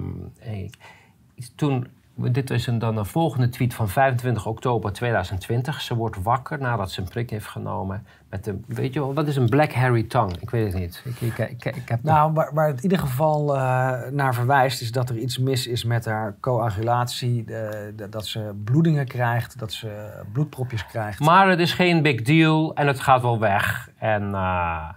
[1.57, 1.87] toen
[2.31, 5.81] dit is een, dan een volgende tweet van 25 oktober 2020.
[5.81, 8.07] Ze wordt wakker nadat ze een prik heeft genomen.
[8.31, 10.37] Met de, weet je wel, wat is een black hairy tongue?
[10.41, 11.03] Ik weet het niet.
[11.05, 13.63] Ik, ik, ik, ik heb nou, waar, waar, het in ieder geval uh,
[14.11, 14.81] naar verwijst...
[14.81, 17.45] is dat er iets mis is met haar coagulatie.
[17.45, 21.21] De, de, dat ze bloedingen krijgt, dat ze bloedpropjes krijgt.
[21.21, 23.91] Maar het is geen big deal en het gaat wel weg.
[23.99, 24.23] En...
[24.23, 24.89] Uh,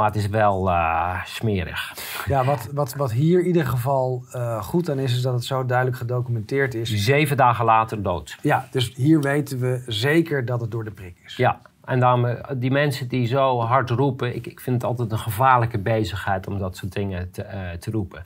[0.00, 1.94] maar het is wel uh, smerig.
[2.26, 5.44] Ja, wat, wat, wat hier in ieder geval uh, goed aan is, is dat het
[5.44, 6.94] zo duidelijk gedocumenteerd is.
[6.94, 8.38] Zeven dagen later dood.
[8.42, 11.36] Ja, dus hier weten we zeker dat het door de prik is.
[11.36, 15.12] Ja, en daarom, eh, die mensen die zo hard roepen, ik, ik vind het altijd
[15.12, 18.24] een gevaarlijke bezigheid om dat soort dingen te, uh, te roepen.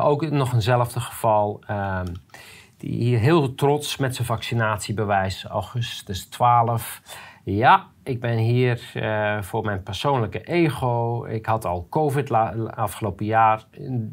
[0.00, 2.06] Ook nog eenzelfde geval, ehm,
[2.76, 7.00] die hier heel trots met zijn vaccinatiebewijs, augustus 12.
[7.48, 11.24] Ja, ik ben hier uh, voor mijn persoonlijke ego.
[11.24, 12.30] Ik had al COVID
[12.70, 13.64] afgelopen jaar.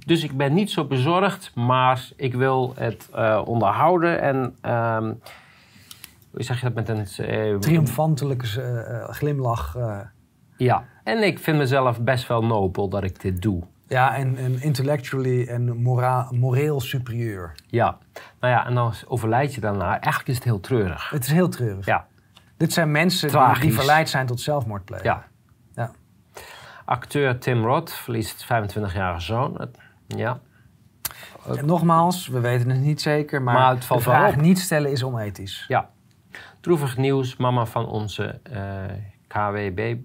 [0.05, 4.21] Dus ik ben niet zo bezorgd, maar ik wil het uh, onderhouden.
[4.21, 4.35] En
[4.71, 5.19] um,
[6.31, 7.07] hoe zeg je dat met een...
[7.51, 8.47] Uh, Triomfantelijke
[9.09, 9.77] glimlach.
[10.57, 13.63] Ja, en ik vind mezelf best wel nobel dat ik dit doe.
[13.87, 17.55] Ja, en, en intellectually en mora moreel superieur.
[17.67, 17.97] Ja,
[18.39, 19.89] nou ja, en dan overlijd je daarna.
[19.89, 21.09] Eigenlijk is het heel treurig.
[21.09, 21.85] Het is heel treurig.
[21.85, 22.07] Ja.
[22.57, 25.05] Dit zijn mensen die, die, verleid zijn tot zelfmoordplegen.
[25.05, 25.25] Ja.
[25.75, 25.91] ja.
[26.85, 29.69] Acteur Tim Roth verliest 25-jarige zoon.
[30.07, 30.39] Ja.
[31.47, 34.91] En nogmaals, we weten het niet zeker, maar, maar het valt de vraag niet stellen
[34.91, 35.65] is onethisch.
[35.67, 35.89] Ja.
[36.59, 38.83] Droevig nieuws, mama van onze uh,
[39.27, 39.95] KWB,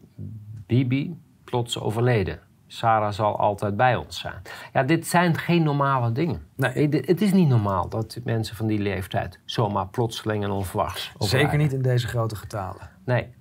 [0.67, 2.41] Bibi, plots overleden.
[2.69, 4.43] Sarah zal altijd bij ons zijn.
[4.73, 6.47] Ja, dit zijn geen normale dingen.
[6.55, 6.89] Nee.
[6.91, 11.73] Het is niet normaal dat mensen van die leeftijd zomaar plotseling en onverwachts Zeker niet
[11.73, 12.91] in deze grote getalen.
[13.05, 13.37] Nee.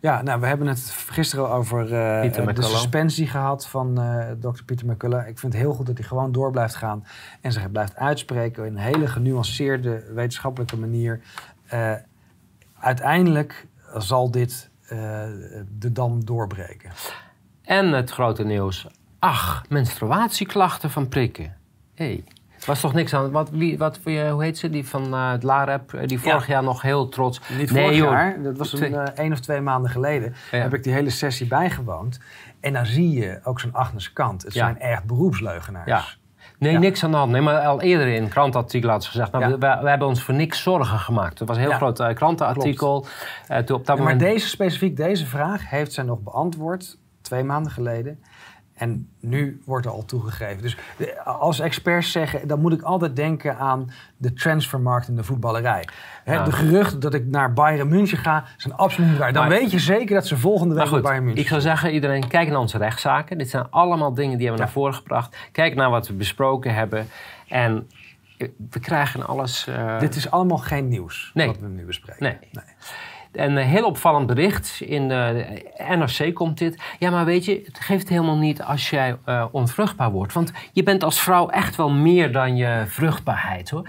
[0.00, 4.86] Ja, nou, we hebben het gisteren over uh, de suspensie gehad van uh, dokter Pieter
[4.86, 5.28] McCullough.
[5.28, 7.04] Ik vind het heel goed dat hij gewoon door blijft gaan
[7.40, 11.20] en zich blijft uitspreken in een hele genuanceerde wetenschappelijke manier.
[11.74, 11.92] Uh,
[12.78, 13.66] uiteindelijk
[13.96, 14.70] zal dit
[15.78, 16.90] de dam doorbreken.
[17.70, 18.86] En het grote nieuws.
[19.18, 21.56] Ach, menstruatieklachten van prikken.
[21.94, 22.24] Hé, hey,
[22.66, 23.30] was toch niks aan.
[23.30, 24.70] Wat, wie, wat, hoe heet ze?
[24.70, 27.40] Die van uh, het LAREP, die vorig jaar nog heel trots.
[27.58, 30.34] Niet vorig jaar, dat was een, uh, één of twee maanden geleden.
[30.50, 32.20] Heb ik die hele sessie bijgewoond.
[32.60, 34.42] En dan zie je ook zo'n Agnes Kant.
[34.42, 35.86] Het zijn echt beroepsleugenaars.
[35.86, 36.04] Ja.
[36.58, 37.32] Nee, niks aan de hand.
[37.32, 39.32] Nee, maar al eerder in een krantartikel had ze gezegd...
[39.32, 41.38] Nou, we, hebben ons voor niks zorgen gemaakt.
[41.38, 43.06] Het was een heel groot uh, krantenartikel.
[43.50, 44.04] Uh, op dat moment...
[44.04, 46.98] Maar deze specifiek, deze vraag heeft zij nog beantwoord...
[47.20, 48.18] twee maanden geleden.
[48.80, 50.62] En nu wordt er al toegegeven.
[50.62, 50.76] Dus
[51.24, 55.88] als experts zeggen, dan moet ik altijd denken aan de transfermarkt in de voetballerij.
[56.24, 59.32] De geruchten dat ik naar Bayern München ga, zijn absoluut niet waar.
[59.32, 62.28] Dan weet je zeker dat ze volgende week bij Bayern München Ik zou zeggen, iedereen,
[62.28, 63.38] kijk naar onze rechtszaken.
[63.38, 65.36] Dit zijn allemaal dingen die hebben we naar voren gebracht.
[65.52, 67.06] Kijk naar wat we besproken hebben.
[67.48, 67.88] En
[68.70, 69.66] we krijgen alles...
[69.68, 69.98] Uh...
[69.98, 72.22] Dit is allemaal geen nieuws, wat we nu bespreken.
[72.22, 72.38] nee.
[72.52, 72.64] nee.
[73.32, 74.80] Een heel opvallend bericht.
[74.80, 75.46] In de
[75.88, 76.82] NRC komt dit.
[76.98, 80.32] Ja, maar weet je, het geeft helemaal niet als jij uh, onvruchtbaar wordt.
[80.32, 83.88] Want je bent als vrouw echt wel meer dan je vruchtbaarheid hoor.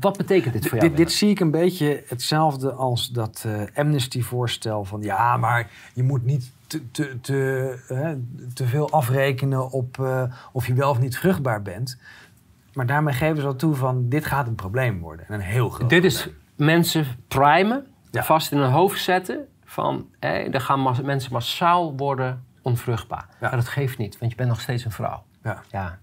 [0.00, 0.88] Wat betekent dit voor jou?
[0.88, 6.02] Dit, dit zie ik een beetje hetzelfde als dat uh, Amnesty-voorstel van ja, maar je
[6.02, 8.18] moet niet te, te, te,
[8.54, 11.98] te veel afrekenen op uh, of je wel of niet vruchtbaar bent.
[12.72, 15.26] Maar daarmee geven ze al toe van dit gaat een probleem worden.
[15.28, 20.28] En een heel groot Dit is mensen primen vast in hun hoofd zetten van hé,
[20.28, 23.26] er gaan mensen massaal worden onvruchtbaar.
[23.28, 23.36] Ja.
[23.40, 25.22] Maar dat geeft niet, want je bent nog steeds een vrouw.
[25.42, 25.62] Ja.
[25.70, 25.98] ja.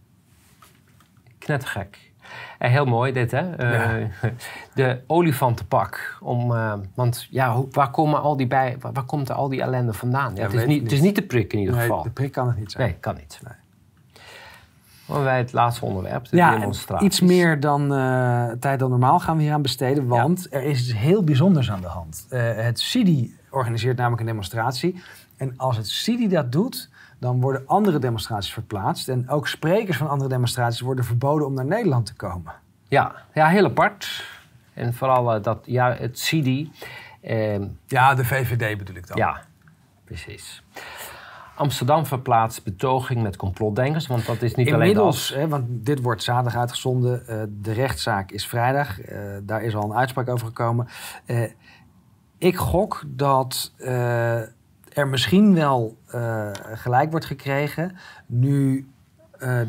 [1.37, 2.13] Knettergek.
[2.57, 3.63] En heel mooi dit, hè?
[4.01, 4.09] Uh,
[4.73, 6.17] de olifantenpak.
[6.21, 9.93] Om, uh, want ja, waar, komen al die bij, waar, waar komt al die ellende
[9.93, 10.35] vandaan?
[10.35, 12.03] Ja, het, is niet, het is niet de prik in ieder nee, geval.
[12.03, 12.87] de prik kan het niet zijn.
[12.87, 13.39] Nee, kan niet.
[13.43, 13.53] Nee.
[15.05, 19.43] Wij het laatste onderwerp, de ja, Iets meer dan uh, tijd dan normaal gaan we
[19.43, 20.07] hier aan besteden.
[20.07, 22.27] Want er is iets heel bijzonders aan de hand.
[22.29, 25.03] Uh, het CIDI organiseert namelijk een demonstratie.
[25.37, 26.89] En als het CIDI dat doet,
[27.19, 29.09] dan worden andere demonstraties verplaatst.
[29.09, 32.53] En ook sprekers van andere demonstraties worden verboden om naar Nederland te komen.
[32.87, 34.25] Ja, ja heel apart.
[34.73, 36.71] En vooral uh, dat, ja, het CIDI.
[37.21, 39.17] Ehm, ja, de VVD bedoel ik dan.
[39.17, 39.41] Ja,
[40.03, 40.63] precies.
[41.55, 45.59] Amsterdam verplaatst betoging met complotdenkers, want dat is niet Inmiddels, alleen dat.
[45.59, 47.23] want dit wordt zaterdag uitgezonden.
[47.29, 49.09] Uh, de rechtszaak is vrijdag.
[49.09, 50.87] Uh, daar is al een uitspraak over gekomen.
[51.25, 51.43] Uh,
[52.37, 53.73] ik gok dat
[54.89, 55.97] er misschien wel
[56.73, 58.89] gelijk wordt gekregen nu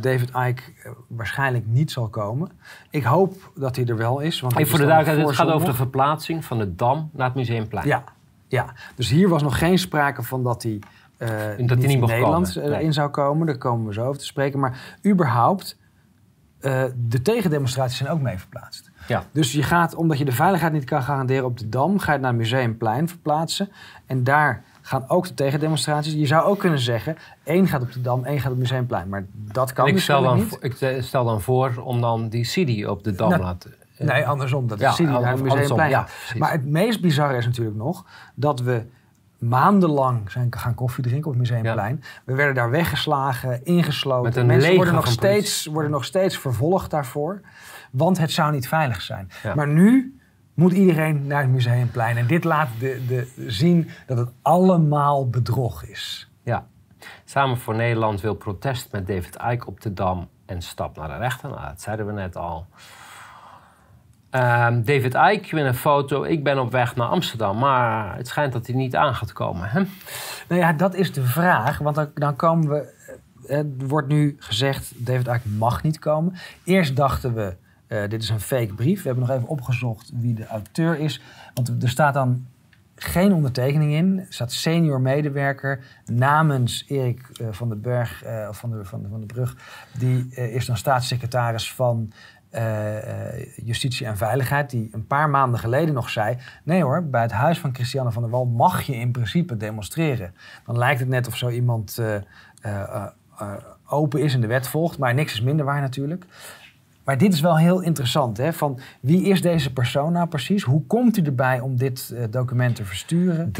[0.00, 0.62] David Icke
[1.08, 2.50] waarschijnlijk niet zal komen.
[2.90, 4.40] Ik hoop dat hij er wel is.
[4.40, 7.86] Want voor de duidelijkheid, het gaat over de verplaatsing van de Dam naar het Museumplein.
[7.86, 8.04] Ja,
[8.48, 10.78] ja, dus hier was nog geen sprake van dat hij
[11.18, 13.46] uh, dat niet, niet in Nederland eh, in zou komen.
[13.46, 14.58] Daar komen we zo over te spreken.
[14.58, 15.78] Maar überhaupt,
[16.60, 18.90] uh, de tegendemonstraties zijn ook mee verplaatst.
[19.08, 19.24] Ja.
[19.32, 22.18] Dus je gaat, omdat je de veiligheid niet kan garanderen op de Dam, ga je
[22.18, 23.68] naar het Museumplein verplaatsen.
[24.06, 26.12] En daar gaan ook de tegendemonstraties.
[26.12, 29.08] Je zou ook kunnen zeggen, één gaat op de Dam, één gaat op het Museumplein.
[29.08, 30.58] Maar dat kan ik stel dan, niet.
[30.60, 33.74] Ik stel dan voor om dan die CD op de Dam nou, laten...
[33.98, 34.68] Nee, andersom.
[34.68, 36.06] Dat de CD naar het Museumplein ja,
[36.38, 38.84] Maar het meest bizarre is natuurlijk nog dat we
[39.38, 42.02] maandenlang zijn gaan koffie drinken op het Museumplein.
[42.24, 44.46] We werden daar weggeslagen, ingesloten.
[44.46, 47.40] Mensen worden nog, steeds, worden nog steeds vervolgd daarvoor.
[47.90, 49.30] Want het zou niet veilig zijn.
[49.54, 50.18] Maar nu
[50.54, 52.16] moet iedereen naar het Museumplein.
[52.16, 56.30] En dit laat de, de, zien dat het allemaal bedrog is.
[56.42, 56.66] Ja.
[57.24, 61.16] Samen voor Nederland wil protest met David Icke op de Dam en stap naar de
[61.16, 61.48] rechter.
[61.48, 62.66] Nou, dat zeiden we net al.
[64.30, 66.22] Ehm, David Icke met een foto.
[66.22, 69.68] Ik ben op weg naar Amsterdam, maar het schijnt dat hij niet aan gaat komen.
[69.68, 69.82] Hè?
[70.48, 71.78] Nou ja, dat is de vraag.
[71.78, 72.94] Want dan, komen we.
[73.46, 76.34] Eh, er wordt nu gezegd: David Icke mag niet komen.
[76.64, 77.56] Eerst dachten we.
[77.88, 79.02] Uh, dit is een fake brief.
[79.02, 81.22] We hebben nog even opgezocht wie de auteur is.
[81.54, 82.46] Want er staat dan
[82.94, 84.18] geen ondertekening in.
[84.18, 89.20] Er staat senior medewerker namens Erik van den Berg, uh, van, de, van, de, van
[89.20, 89.56] de Brug.
[89.98, 92.12] Die is dan staatssecretaris van
[93.64, 97.58] Justitie en Veiligheid, die een paar maanden geleden nog zei: nee hoor, bij het huis
[97.58, 100.34] van Christiane van der Wal mag je in principe demonstreren.
[100.66, 103.06] Dan lijkt het net of zo iemand uh,
[103.86, 106.24] open is en de wet volgt, maar niks is minder waar natuurlijk.
[107.04, 108.36] Maar dit is wel heel interessant.
[108.36, 108.52] Hè?
[108.52, 110.62] Van wie is deze persoon nou precies?
[110.62, 113.52] Hoe komt u erbij om dit document te versturen?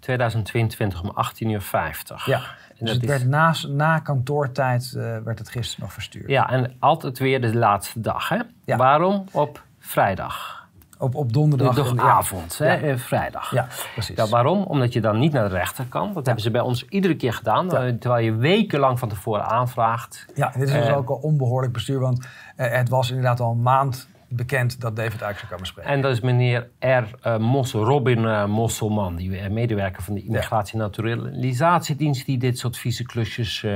[0.00, 2.22] 3-11-2022 om 18.50 uur.
[2.24, 2.40] Ja.
[2.78, 6.28] Dus het werd na, na kantoortijd uh, werd het gisteren nog verstuurd.
[6.28, 8.28] Ja, en altijd weer de laatste dag.
[8.28, 8.38] Hè?
[8.64, 8.76] Ja.
[8.76, 9.24] Waarom?
[9.30, 10.68] Op vrijdag.
[10.98, 11.74] Op, op donderdag.
[11.74, 12.64] Donderdagavond, ja.
[12.64, 12.86] hè?
[12.86, 12.98] Ja.
[12.98, 13.50] vrijdag.
[13.50, 14.16] Ja, precies.
[14.16, 14.62] Ja, waarom?
[14.62, 16.12] Omdat je dan niet naar de rechter kan.
[16.12, 17.68] Dat hebben ze bij ons iedere keer gedaan.
[17.68, 20.26] Terwijl je wekenlang van tevoren aanvraagt.
[20.34, 21.98] Ja, dit is dus ook al onbehoorlijk bestuur.
[21.98, 25.90] Want uh, het was inderdaad al een maand bekend dat David Icke zou komen spreken.
[25.90, 26.86] En dat is meneer R.
[26.86, 32.58] Uh, Mossel, Robin uh, Mosselman, die uh, medewerker van de Immigratie- en Naturalisatiedienst, die dit
[32.58, 33.72] soort vieze klusjes uh,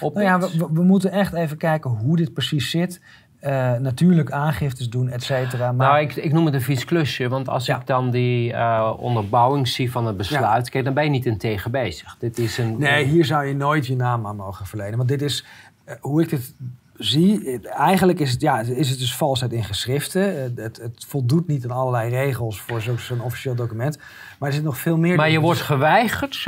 [0.00, 3.00] Nou ja, we, we, moeten echt even kijken hoe dit precies zit.
[3.40, 5.72] uh, natuurlijk aangiftes doen, et cetera.
[5.72, 5.88] Maar...
[5.88, 9.68] Nou, ik, ik noem het een vies klusje, want als ik dan die uh, onderbouwing
[9.68, 12.16] zie van het besluit, kijk, dan ben je niet in tegen bezig.
[12.18, 14.96] Dit is een, nee, hier zou je nooit je naam aan mogen verlenen.
[14.96, 15.44] Want dit is,
[15.88, 16.54] uh, hoe ik het
[16.96, 20.52] zie, eigenlijk is het, ja, is het dus valsheid in geschriften.
[20.56, 23.98] Het, het voldoet niet aan allerlei regels voor zo'n officieel document.
[24.38, 25.16] Maar er zit nog veel meer...
[25.16, 26.46] Maar je wordt geweigerd.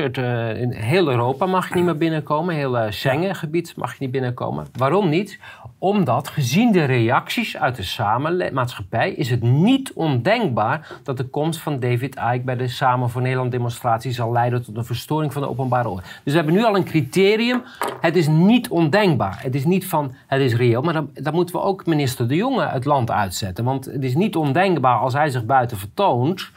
[0.56, 2.54] in heel Europa mag je niet meer binnenkomen.
[2.54, 4.66] Heel Schengengebied mag je niet binnenkomen.
[4.72, 5.38] Waarom niet?
[5.78, 11.80] Omdat, gezien de reacties uit de samenmaatschappij, is het niet ondenkbaar dat de komst van
[11.80, 15.48] David Icke bij de Samen voor Nederland demonstratie zal leiden tot een verstoring van de
[15.48, 16.02] openbare orde.
[16.02, 17.62] Dus we hebben nu al een criterium.
[18.00, 19.42] Het is niet ondenkbaar.
[19.42, 22.34] Het is niet van het is reëel, maar dan, dan moeten we ook minister De
[22.34, 23.64] Jonge het land uitzetten.
[23.64, 26.50] Want het is niet ondenkbaar als hij zich buiten vertoont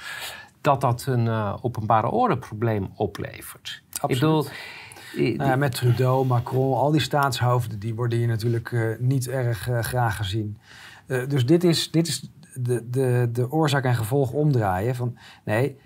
[0.61, 3.81] dat dat een uh, openbare ordeprobleem oplevert.
[3.99, 4.15] Absoluut.
[4.15, 4.45] Ik bedoel,
[5.15, 9.79] nou met Trudeau, Macron, al die staatshoofden, die worden hier natuurlijk uh, niet erg uh,
[9.79, 10.57] graag gezien.
[11.27, 15.77] Dus dit is, dit is de, de, de oorzaak en gevolg omdraaien van nee,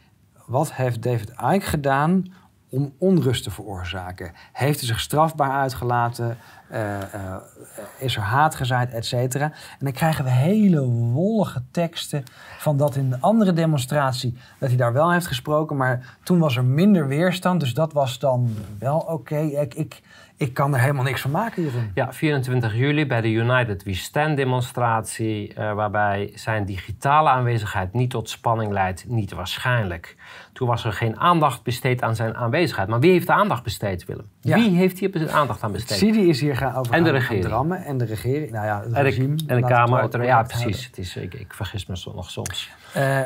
[0.45, 2.33] wat heeft David Icke gedaan
[2.73, 4.31] om onrust te veroorzaken?
[4.51, 6.37] Heeft hij zich strafbaar uitgelaten?
[6.71, 7.35] Uh, uh,
[7.97, 9.45] is er haat gezaaid, et cetera?
[9.45, 12.23] En dan krijgen we hele wollige teksten
[12.57, 16.55] van dat in de andere demonstratie dat hij daar wel heeft gesproken, maar toen was
[16.55, 19.37] er minder weerstand, dus dat was dan wel oké.
[19.37, 20.01] Ik, ik,
[20.37, 21.91] ik kan er helemaal niks van maken hierin.
[21.93, 28.09] Ja, 24 juli bij de United We Stand demonstratie, uh, waarbij zijn digitale aanwezigheid niet
[28.09, 30.15] tot spanning leidt, niet waarschijnlijk.
[30.53, 32.87] Toen was er geen aandacht besteed aan zijn aanwezigheid.
[32.87, 34.25] Maar wie heeft de aandacht besteed, Willem?
[34.41, 35.97] Wie heeft hier aandacht aan besteed?
[35.97, 37.45] Sidi is hier gaan over en de regering.
[37.45, 38.51] drammen en de regering.
[38.51, 39.35] Nou ja, het en de, regime.
[39.47, 40.23] En de Kamer.
[40.23, 40.85] Ja, precies.
[40.85, 42.69] Het is, ik, ik vergis me nog soms.
[42.97, 43.19] Uh,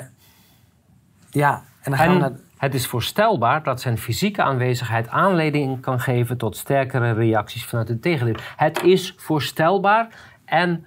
[1.30, 6.00] ja, en dan gaan we naar het is voorstelbaar dat zijn fysieke aanwezigheid aanleiding kan
[6.00, 8.36] geven tot sterkere reacties vanuit het tegendeel.
[8.56, 10.08] Het is voorstelbaar
[10.46, 10.86] en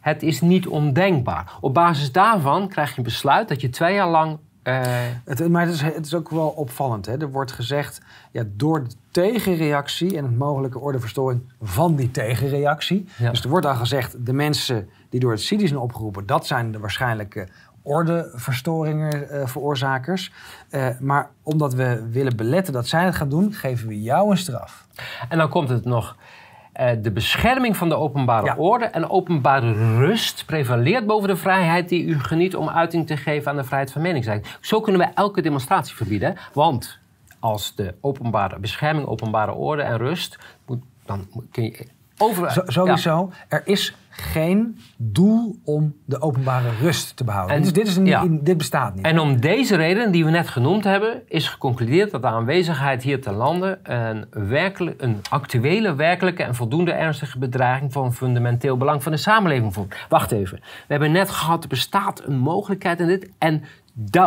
[0.00, 1.52] het is niet ondenkbaar.
[1.60, 4.38] Op basis daarvan krijg je een besluit dat je twee jaar lang.
[4.64, 4.80] Uh...
[5.24, 7.06] Het, maar het is, het is, ook wel opvallend.
[7.06, 7.20] Hè?
[7.20, 8.00] Er wordt gezegd,
[8.32, 13.08] ja, door de tegenreactie en het mogelijke ordeverstoring van die tegenreactie.
[13.30, 16.72] Dus er wordt al gezegd, de mensen die door het CIDI zijn opgeroepen, dat zijn
[16.72, 17.48] de waarschijnlijke
[17.88, 20.32] ordeverstoringen uh, veroorzakers.
[20.70, 24.36] Uh, maar omdat we willen beletten dat zij het gaan doen, geven we jou een
[24.36, 24.86] straf.
[25.28, 26.16] En dan komt het nog.
[26.80, 32.04] Uh, de bescherming van de openbare orde en openbare rust prevaleert boven de vrijheid die
[32.04, 34.54] u geniet om uiting te geven aan de vrijheid van meningsuiting.
[34.60, 36.36] Zo kunnen we elke demonstratie verbieden.
[36.52, 36.98] Want
[37.38, 41.86] als de openbare bescherming, openbare orde en rust, moet, dan kun je
[42.18, 43.30] over, sowieso.
[43.48, 47.56] Er is geen doel om de openbare rust te behouden.
[47.56, 49.04] En, dus dit, is een, dit bestaat niet.
[49.04, 53.20] En om deze reden die we net genoemd hebben, is geconcludeerd dat de aanwezigheid hier
[53.20, 59.12] te landen een, werkelijk, een actuele, werkelijke en voldoende ernstige bedreiging van fundamenteel belang van
[59.12, 59.94] de samenleving vormt.
[60.08, 60.58] Wacht even.
[60.60, 63.30] We hebben net gehad, er bestaat een mogelijkheid in dit.
[63.38, 63.62] En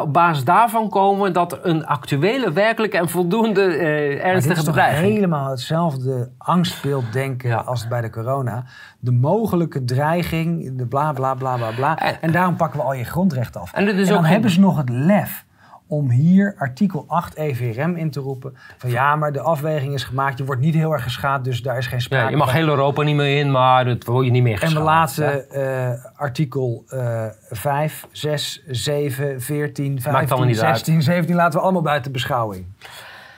[0.01, 5.07] op basis daarvan komen dat een actuele, werkelijke en voldoende uh, ernstige bedreiging.
[5.07, 8.63] Is helemaal hetzelfde angstbeeld denken als bij de corona.
[8.99, 12.19] De mogelijke dreiging, de bla bla bla bla bla.
[12.21, 13.73] En, daarom pakken we al je grondrechten af.
[13.73, 15.45] En, en dan hebben ze nog het lef
[15.91, 18.57] om hier artikel 8 EVRM in te roepen.
[18.77, 20.37] Van ja, maar de afweging is gemaakt.
[20.37, 22.67] Je wordt niet heel erg geschaad, dus daar is geen sprake ja, Je mag heel
[22.67, 24.71] Europa niet meer in, maar dat word je niet meer geschaad.
[24.71, 31.03] En we laten uh, artikel uh, 5, 6, 7, 14, 15, 16, uit.
[31.03, 31.35] 17...
[31.35, 32.65] laten we allemaal buiten beschouwing.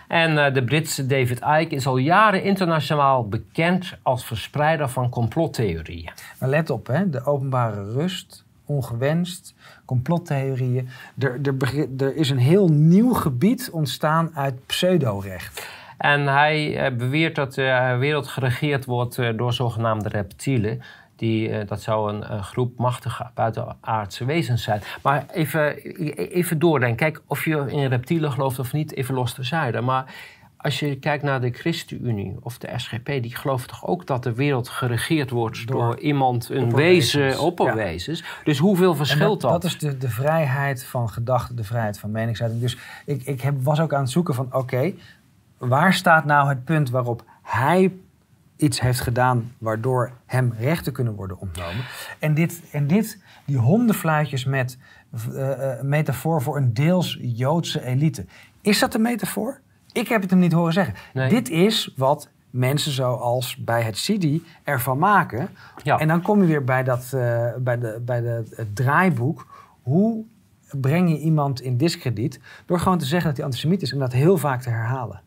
[0.08, 6.12] En uh, de Britse David Icke is al jaren internationaal bekend als verspreider van complottheorieën.
[6.40, 9.56] Maar let op, hè, de openbare rust, ongewenst,
[9.94, 10.90] complottheorieën.
[11.20, 15.68] Er, er, er is een heel nieuw gebied ontstaan uit pseudorecht.
[15.98, 20.82] En hij uh, beweert dat de wereld geregeerd wordt uh, door zogenaamde reptielen.
[21.16, 24.82] Die, dat zou een groep machtige buitenaardse wezens zijn.
[25.02, 25.76] Maar even,
[26.16, 26.98] even doordenken.
[26.98, 29.82] Kijk, of je in reptielen gelooft of niet, even los terzijde.
[29.82, 30.06] Maar
[30.64, 34.34] als je kijkt naar de ChristenUnie of de SGP, die geloven toch ook dat de
[34.34, 38.24] wereld geregeerd wordt door, iemand, een wezen, opperwezens.
[38.44, 39.62] Dus hoeveel verschilt dat, dat?
[39.62, 42.62] Dat is de, de vrijheid van gedachte, de vrijheid van meningsuiting.
[42.62, 44.94] Dus ik, ik heb, was ook aan het zoeken van, oké,
[45.58, 47.94] waar staat nou het punt waarop hij
[48.58, 51.86] iets heeft gedaan waardoor hem rechten kunnen worden ontnomen?
[52.20, 54.78] En dit, en dit die hondenfluitjes met
[55.30, 58.26] uh, metafoor voor een deels Joodse elite.
[58.62, 59.62] Is dat een metafoor?
[59.94, 61.30] Ik heb het hem niet horen zeggen.
[61.30, 64.26] Dit is wat mensen zoals bij het CD
[64.64, 65.50] ervan maken.
[65.84, 66.00] Ja.
[66.00, 69.48] En dan kom je weer bij, dat, uh, bij, de, bij de, het draaiboek.
[69.82, 70.24] Hoe
[70.72, 72.40] breng je iemand in discrediet?
[72.66, 75.22] Door gewoon te zeggen dat hij antisemiet is en dat heel vaak te herhalen.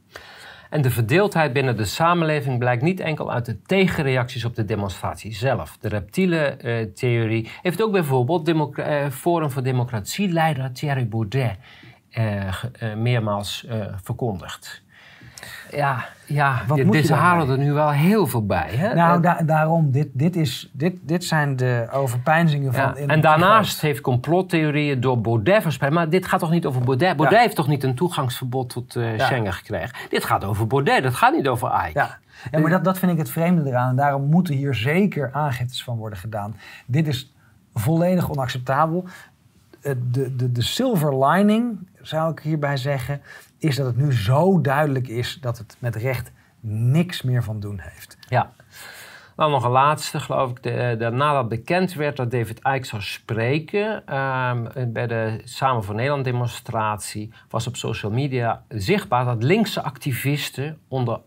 [0.71, 5.35] En de verdeeldheid binnen de samenleving blijkt niet enkel uit de tegenreacties op de demonstratie
[5.35, 5.77] zelf.
[5.81, 11.57] De reptiele uh, theorie heeft ook bijvoorbeeld uh, Forum voor Democratie-leider Thierry Baudet
[12.97, 13.67] meermaals
[14.03, 14.85] verkondigd.
[15.71, 18.71] Ja, ja Wat dit, ze halen er nu wel heel veel bij.
[18.71, 18.95] Hè?
[18.95, 22.83] Nou, da daarom, dit, dit, is, dit, dit zijn de overpeinzingen van...
[22.83, 25.93] Ja, en daarnaast heeft complottheorieën door Baudet verspreid.
[25.93, 27.17] Maar dit gaat toch niet over Baudet?
[27.17, 29.97] Baudet heeft toch niet een toegangsverbod tot uh, Schengen gekregen?
[30.09, 31.99] Dit gaat over Baudet, dat gaat niet over Ike.
[31.99, 32.19] Ja.
[32.51, 33.91] Ja, maar dat, dat vind ik het vreemde eraan.
[33.91, 36.57] En daarom moeten hier zeker aangiftes van worden gedaan.
[36.87, 37.35] Dit is
[37.75, 39.05] volledig onacceptabel.
[39.81, 43.23] Eh, de, de, de silver lining, zou ik hierbij zeggen
[43.59, 47.79] is dat het nu zo duidelijk is dat het met recht niks meer van doen
[47.81, 48.19] heeft.
[48.29, 48.53] Ja.
[49.37, 50.63] Dan nog een laatste, geloof ik.
[50.63, 55.95] De, de, nadat bekend werd dat David Icke zou spreken ehm, bij de Samen voor
[55.95, 61.21] Nederland demonstratie, was op social media zichtbaar dat linkse activisten onder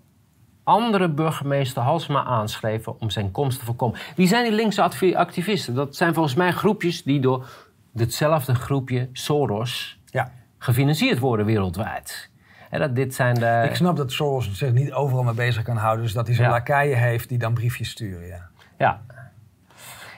[0.63, 3.99] andere burgemeester Halsma aanschreven om zijn komst te voorkomen.
[4.15, 4.81] Wie zijn die linkse
[5.15, 5.75] activisten?
[5.75, 7.45] Dat zijn volgens mij groepjes die door
[7.95, 12.29] hetzelfde groepje Soros ja gefinancierd worden wereldwijd.
[12.69, 13.65] En dat dit zijn de...
[13.69, 16.03] Ik snap dat Soros zich niet overal mee bezig kan houden.
[16.03, 16.53] Dus dat hij zijn ja.
[16.53, 18.27] lakeien heeft die dan briefjes sturen.
[18.27, 18.49] Ja.
[18.77, 19.01] ja.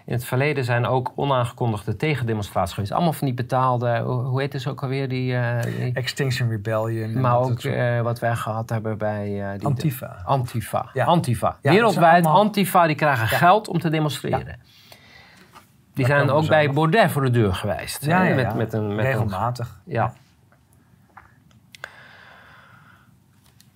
[0.06, 2.92] In het verleden zijn ook onaangekondigde tegendemonstraties geweest.
[2.92, 5.10] Allemaal van die betaalde, hoe heet het ook alweer?
[5.10, 7.22] Die, uh, Extinction Rebellion.
[7.22, 9.30] Maar ook uh, wat wij gehad hebben bij...
[9.30, 10.22] Uh, die Antifa.
[10.26, 10.90] Antifa.
[10.94, 11.06] Ja.
[11.06, 11.58] Antifa.
[11.62, 14.60] Wereldwijd, Antifa, die krijgen geld om te demonstreren.
[15.94, 18.06] Die zijn ook bij Baudet voor de deur geweest.
[18.06, 19.80] Ja, ja, met, met een, met Regelmatig.
[19.86, 20.14] ja.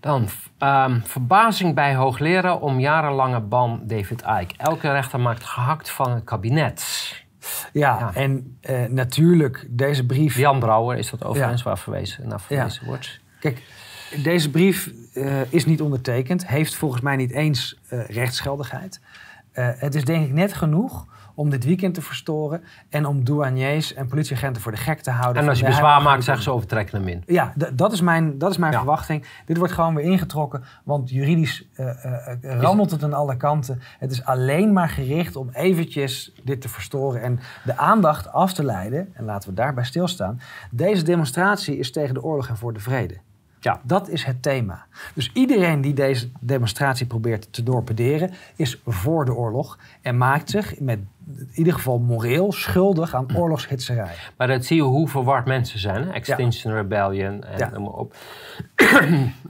[0.06, 0.28] Dan
[0.60, 4.54] um, verbazing bij hoogleraar om jarenlange ban David Icke.
[4.58, 6.84] Elke rechter maakt gehakt van het kabinet.
[7.74, 10.38] Ja, en uh, natuurlijk deze brief...
[10.38, 13.20] Jan Brouwer is dat overigens waar verwezen, naar verwezen wordt.
[13.40, 13.62] Kijk,
[14.24, 16.48] deze brief uh, is niet ondertekend.
[16.48, 19.02] Heeft volgens mij niet eens uh, rechtsgeldigheid.
[19.52, 24.08] het is denk ik net genoeg om dit weekend te verstoren en om douaniers en
[24.08, 25.42] politieagenten voor de gek te houden.
[25.42, 27.24] En als je bezwaar maakt, zeggen ze overtrekken hem in.
[27.26, 29.26] Ja, dat is mijn, dat is mijn verwachting.
[29.46, 33.82] Dit wordt gewoon weer ingetrokken, want juridisch uh, uh, rammelt het aan alle kanten.
[34.00, 38.64] Het is alleen maar gericht om eventjes dit te verstoren en de aandacht af te
[38.64, 39.10] leiden.
[39.14, 40.42] En laten we daarbij stilstaan.
[40.72, 43.18] Deze demonstratie is tegen de oorlog en voor de vrede.
[43.60, 43.80] Ja.
[43.84, 44.86] Dat is het thema.
[45.14, 50.80] Dus iedereen die deze demonstratie probeert te dorpederen, is voor de oorlog en maakt zich
[50.80, 54.14] met in ieder geval moreel schuldig aan oorlogshitserij.
[54.38, 56.04] Maar dat zie je hoe verward mensen zijn.
[56.04, 56.12] Hè?
[56.12, 57.70] Extinction Rebellion en ja.
[57.70, 58.16] noem maar op.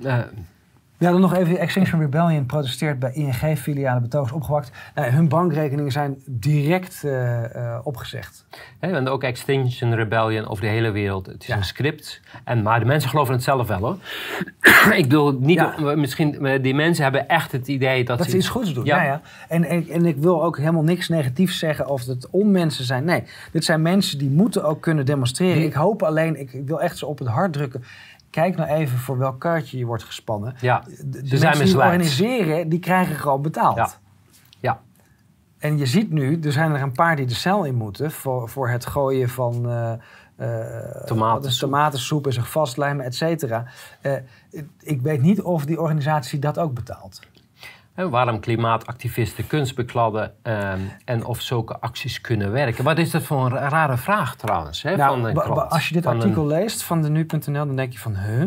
[0.01, 0.19] uh,
[0.97, 1.57] Ja, dan nog even.
[1.57, 4.71] Extinction Rebellion protesteert bij ING-filialen betogers opgewakt.
[4.95, 8.45] Nou, hun bankrekeningen zijn direct uh, uh, opgezegd.
[8.79, 11.25] en ook Extinction Rebellion over de hele wereld.
[11.25, 12.21] Het is een script.
[12.43, 13.97] En, maar de mensen geloven het zelf wel hoor.
[15.01, 15.95] ik bedoel, niet, ja.
[15.95, 18.85] misschien, die mensen hebben echt het idee dat, dat ze, iets goeds doen.
[18.85, 19.03] Ja.
[19.03, 23.03] ja, En, en, en, ik wil ook helemaal niks negatiefs zeggen of het onmensen zijn.
[23.03, 25.63] Nee, dit zijn mensen die moeten ook kunnen demonstreren.
[25.63, 27.83] Ik hoop alleen, ik wil echt zo op het hart drukken
[28.35, 30.55] kijk nou even voor welk kaartje je wordt gespannen.
[30.59, 33.75] Ja, de, de mensen die organiseren, die krijgen gewoon betaald.
[33.75, 33.89] Ja.
[34.59, 34.79] ja.
[35.57, 38.49] En je ziet nu, er zijn er een paar die de cel in moeten voor,
[38.49, 39.93] voor het gooien van uh,
[40.39, 41.69] uh, tomatensoep.
[41.69, 43.65] tomatensoep en zich vastlijmen, et cetera.
[44.01, 44.13] Uh,
[44.79, 47.19] ik weet niet of die organisatie dat ook betaalt
[47.95, 52.83] waarom klimaatactivisten kunst bekladden ehm, en of zulke acties kunnen werken.
[52.83, 54.81] Wat is dat voor een rare vraag trouwens?
[54.81, 57.99] Hè, nou, van krant, als je dit artikel leest van de nu.nl, dan denk je
[57.99, 58.45] van, huh,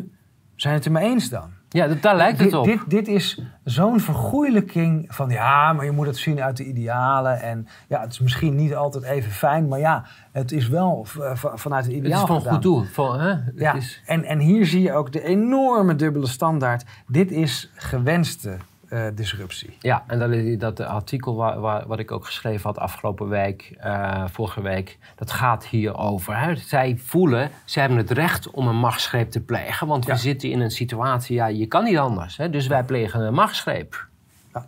[0.54, 1.56] zijn het er mee eens dan?
[1.68, 2.64] Ja, daar lijkt het op.
[2.64, 7.40] Dit, dit is zo'n vergoeilijking van ja, maar je moet het zien uit de idealen.
[7.40, 11.06] En ja, het is misschien niet altijd even fijn, maar ja, het is wel
[11.54, 12.20] vanuit het ideaal.
[12.20, 12.82] Het is van goed doel.
[12.82, 13.34] Van, hè?
[13.54, 14.02] Ja, is...
[14.06, 16.84] en, en hier zie je ook de enorme dubbele standaard.
[17.06, 18.56] Dit is gewenste
[18.90, 19.76] uh, disruptie.
[19.80, 20.18] Ja, en
[20.58, 24.98] dat, dat artikel waar, waar, wat ik ook geschreven had afgelopen week, uh, vorige week,
[25.16, 26.38] dat gaat hierover.
[26.38, 26.56] Hè.
[26.56, 30.60] Zij voelen, ze hebben het recht om een machtsgreep te plegen, want we zitten in
[30.60, 32.36] een situatie, ja, je kan niet anders.
[32.36, 34.06] Hè, dus wij plegen een machtsgreep.
[34.54, 34.66] Ja.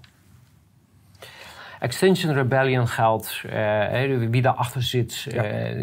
[1.79, 5.27] Extinction Rebellion geldt, uh, wie daarachter zit,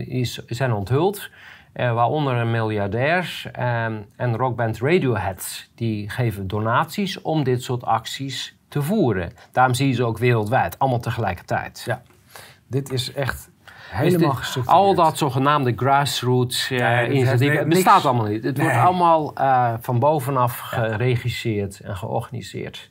[0.07, 1.29] is, zijn onthuld.
[1.77, 5.69] Uh, waaronder miljardairs um, en rockband Radiohead.
[5.75, 9.31] Die geven donaties om dit soort acties te voeren.
[9.51, 11.83] Daarom zie je ze ook wereldwijd, allemaal tegelijkertijd.
[11.85, 12.01] Ja,
[12.67, 13.49] dit is echt
[13.89, 18.43] helemaal dit, Al dat zogenaamde grassroots uh, nee, initiatieven, het bestaat allemaal niet.
[18.43, 22.89] Het wordt allemaal uh, van bovenaf geregisseerd en georganiseerd.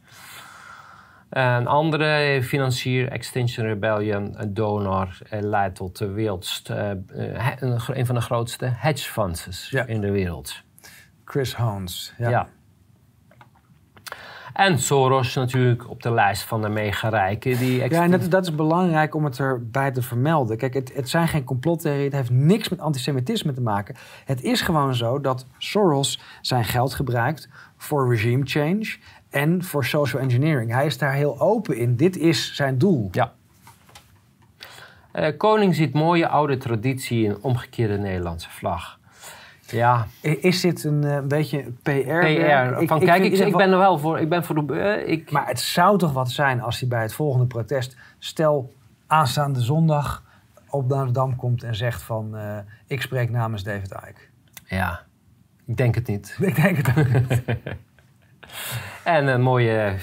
[1.31, 6.91] Een andere financier, Extinction Rebellion, een donor, eh, leidt tot de wereldst, uh,
[7.87, 10.63] een van de grootste hedge funds in de wereld.
[11.25, 12.29] Chris Hans, ja.
[12.29, 12.49] ja.
[14.57, 17.59] En Soros natuurlijk op de lijst van de megarijken.
[17.59, 20.57] Die Ja, en dat, dat, is belangrijk om het erbij te vermelden.
[20.57, 22.05] Kijk, het, het zijn geen complottheorieën.
[22.05, 23.95] Het heeft niks met antisemitisme te maken.
[24.25, 28.97] Het is gewoon zo dat Soros zijn geld gebruikt voor regime change
[29.37, 30.73] en voor social engineering.
[30.73, 31.97] Hij is daar heel open in.
[31.97, 33.09] Dit is zijn doel.
[33.13, 33.33] Ja.
[35.15, 38.99] Uh, koning ziet mooie oude traditie in omgekeerde Nederlandse vlag.
[39.67, 40.07] Ja.
[40.21, 41.91] Is dit een, uh, beetje PR?
[41.91, 42.87] PR.
[42.87, 44.19] Van, kijk, ik, ik, ben er wel voor.
[44.19, 44.75] Ik ben voor de.
[44.75, 45.31] Uh, ik...
[45.31, 48.73] Maar het zou toch wat zijn als hij bij het volgende protest, stel
[49.07, 50.23] aanstaande zondag,
[50.71, 52.37] op naar de Dam komt en zegt van,
[52.87, 54.21] ik spreek namens David Icke.
[54.65, 55.01] Ja,
[55.67, 56.39] ik denk het niet.
[56.41, 57.43] Ik denk het ook niet.
[59.07, 59.95] en een mooie.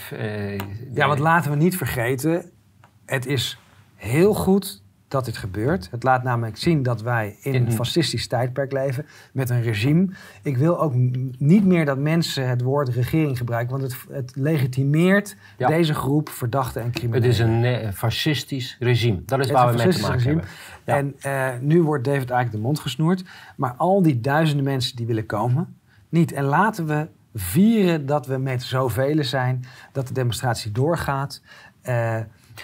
[0.94, 2.52] ja, want laten we niet vergeten,
[3.06, 3.58] het is
[3.96, 5.88] heel goed dat dit gebeurt.
[5.92, 10.08] Het laat namelijk zien dat wij in een fascistisch tijdperk leven met een regime.
[10.42, 10.94] Ik wil ook
[11.38, 16.82] niet meer dat mensen het woord regering gebruiken, want het, het legitimeert deze groep verdachten
[16.82, 17.30] en criminelen.
[17.30, 19.22] Het is een eh, fascistisch regime.
[19.26, 20.42] Dat is waar we mee te maken regime.
[20.86, 21.16] hebben.
[21.26, 23.24] En uh, nu wordt David eigenlijk de mond gesnoerd.
[23.56, 25.78] Maar al die duizenden mensen die willen komen,
[26.10, 26.32] niet.
[26.32, 31.42] En laten we vieren dat we met zoveel zijn, dat de demonstratie doorgaat.
[31.84, 32.20] Uh,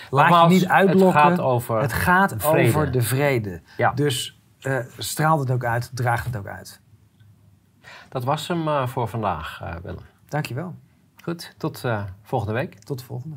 [0.09, 1.22] Laat je niet uitblokken.
[1.22, 3.61] Het gaat over, het gaat over de vrede.
[3.78, 3.91] Ja.
[3.91, 6.82] Dus uh, straalt het ook uit, draagt het ook uit.
[8.09, 10.03] Dat was hem uh, voor vandaag, Willem.
[10.28, 10.76] Dankjewel.
[11.24, 11.84] Goed, tot
[12.24, 12.80] volgende week.
[12.80, 13.36] Tot de volgende.